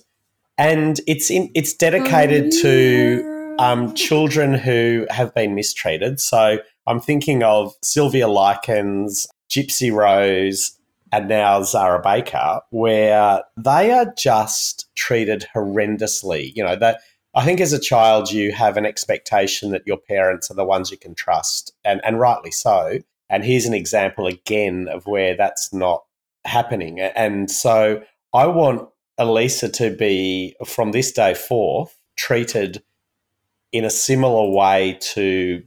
[0.57, 1.49] and it's in.
[1.55, 6.19] It's dedicated to um, children who have been mistreated.
[6.19, 6.57] So
[6.87, 10.71] I'm thinking of Sylvia Likens, Gypsy Rose,
[11.11, 16.51] and now Zara Baker, where they are just treated horrendously.
[16.55, 17.01] You know that.
[17.33, 20.91] I think as a child, you have an expectation that your parents are the ones
[20.91, 22.99] you can trust, and, and rightly so.
[23.29, 26.03] And here's an example again of where that's not
[26.43, 26.99] happening.
[26.99, 32.83] And so I want Elisa to be, from this day forth, treated
[33.71, 35.63] in a similar way to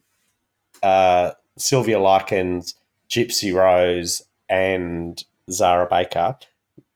[0.83, 2.75] uh, Sylvia Likens,
[3.09, 6.37] Gypsy Rose, and Zara Baker,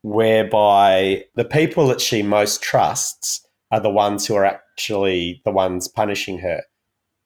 [0.02, 5.88] whereby the people that she most trusts are the ones who are actually the ones
[5.88, 6.62] punishing her.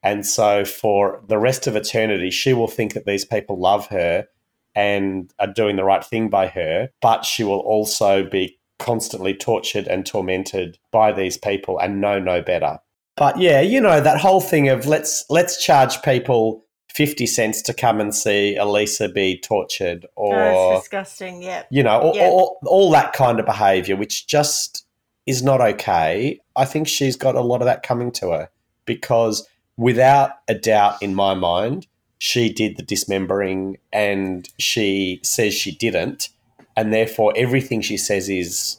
[0.03, 4.27] And so for the rest of eternity, she will think that these people love her
[4.75, 9.87] and are doing the right thing by her, but she will also be constantly tortured
[9.87, 12.79] and tormented by these people and know no better.
[13.17, 17.73] But yeah, you know, that whole thing of let's let's charge people 50 cents to
[17.75, 21.43] come and see Elisa be tortured or Oh, disgusting.
[21.43, 21.63] Yeah.
[21.71, 22.25] you know, all, Yeah.
[22.27, 24.85] all, all that kind of behavior, which just
[25.27, 26.39] is not okay.
[26.55, 28.51] I think she's got a lot of that coming to her
[28.85, 31.87] because, without a doubt in my mind,
[32.19, 36.29] she did the dismembering and she says she didn't.
[36.77, 38.79] And therefore, everything she says is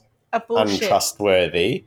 [0.49, 1.83] untrustworthy.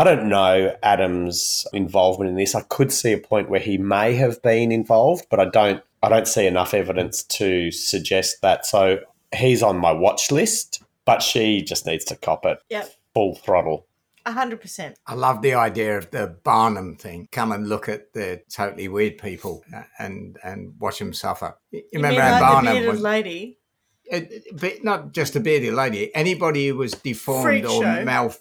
[0.00, 2.54] I don't know Adam's involvement in this.
[2.54, 5.82] I could see a point where he may have been involved, but I don't.
[6.02, 8.64] I don't see enough evidence to suggest that.
[8.64, 9.00] So
[9.36, 12.90] he's on my watch list, but she just needs to cop it Yep.
[13.12, 13.84] full throttle.
[14.24, 14.98] A hundred percent.
[15.06, 17.28] I love the idea of the Barnum thing.
[17.30, 19.62] Come and look at the totally weird people
[19.98, 21.58] and and watch them suffer.
[21.72, 23.58] You You remember mean how like the Barnum bearded was, lady?
[24.04, 26.14] it, but not just a bearded lady.
[26.14, 28.04] Anybody who was deformed Freak or show.
[28.04, 28.34] mal,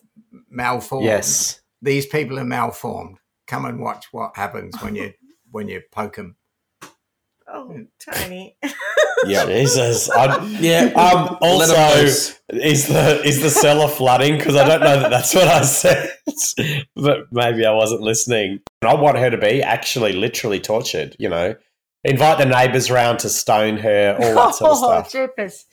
[0.59, 1.05] malformed.
[1.05, 1.61] Yes.
[1.81, 3.17] these people are malformed.
[3.47, 5.13] Come and watch what happens when you
[5.51, 6.35] when you poke them.
[7.51, 8.57] Oh, Tony.
[9.25, 9.45] Yeah.
[9.47, 10.09] Jesus.
[10.11, 10.91] I'm, yeah.
[10.95, 11.75] Um, Let 'em also,
[12.49, 14.37] is the is the cellar flooding?
[14.37, 16.11] Because I don't know that that's what I said,
[16.95, 18.59] but maybe I wasn't listening.
[18.83, 21.15] I want her to be actually literally tortured.
[21.17, 21.55] You know,
[22.03, 25.11] invite the neighbours round to stone her, all that sort of oh, stuff.
[25.11, 25.65] jeepers.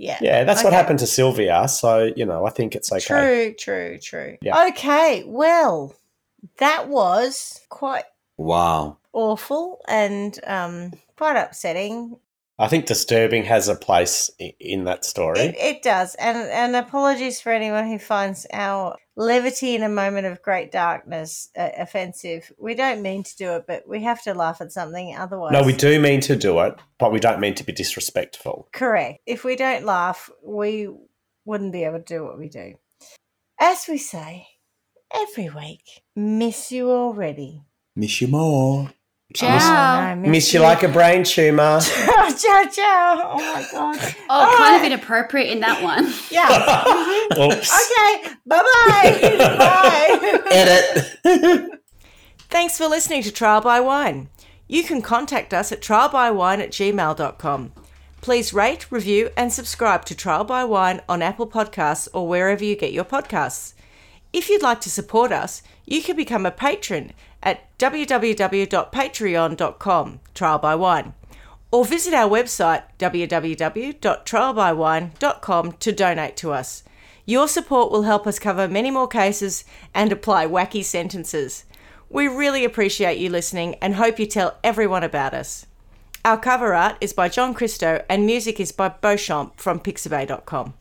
[0.00, 0.16] Yeah.
[0.22, 1.66] Yeah, that's what happened to Sylvia.
[1.68, 3.00] So you know, I think it's okay.
[3.04, 4.38] True, true, true.
[4.40, 4.68] Yeah.
[4.68, 5.94] Okay, well,
[6.58, 8.04] that was quite
[8.36, 8.98] Wow.
[9.12, 12.16] awful and um, quite upsetting.
[12.60, 14.30] I think disturbing has a place
[14.60, 15.40] in that story.
[15.40, 20.26] It, it does, and and apologies for anyone who finds our levity in a moment
[20.26, 22.52] of great darkness uh, offensive.
[22.56, 25.52] We don't mean to do it, but we have to laugh at something otherwise.
[25.52, 28.68] no, we do mean to do it, but we don't mean to be disrespectful.
[28.72, 29.20] Correct.
[29.26, 30.88] If we don't laugh, we
[31.44, 32.74] wouldn't be able to do what we do.
[33.60, 34.46] As we say
[35.12, 37.64] every week, miss you already.
[37.96, 38.92] Miss you more.
[39.34, 40.10] Ciao.
[40.10, 41.80] Oh, no, Miss you like a brain tumor.
[41.82, 43.30] ciao, ciao, ciao.
[43.34, 44.14] Oh my god.
[44.30, 46.12] Oh, kind of inappropriate in that one.
[46.30, 46.46] Yeah.
[46.46, 47.52] Mhm.
[47.52, 47.90] Oops.
[47.92, 48.34] Okay.
[48.46, 49.36] Bye-bye.
[50.38, 50.40] Bye.
[50.50, 51.80] Edit.
[52.48, 54.30] Thanks for listening to Trial by Wine.
[54.66, 57.72] You can contact us at trialbywine at gmail.com.
[58.20, 62.76] Please rate, review, and subscribe to Trial by Wine on Apple Podcasts or wherever you
[62.76, 63.74] get your podcasts.
[64.32, 67.12] If you'd like to support us, you can become a patron
[67.42, 71.14] at www.patreon.com, Trial by Wine,
[71.70, 76.82] or visit our website www.trialbywine.com to donate to us.
[77.24, 81.66] Your support will help us cover many more cases and apply wacky sentences.
[82.08, 85.66] We really appreciate you listening and hope you tell everyone about us.
[86.24, 90.74] Our cover art is by John Christo and music is by Beauchamp from pixabay.com.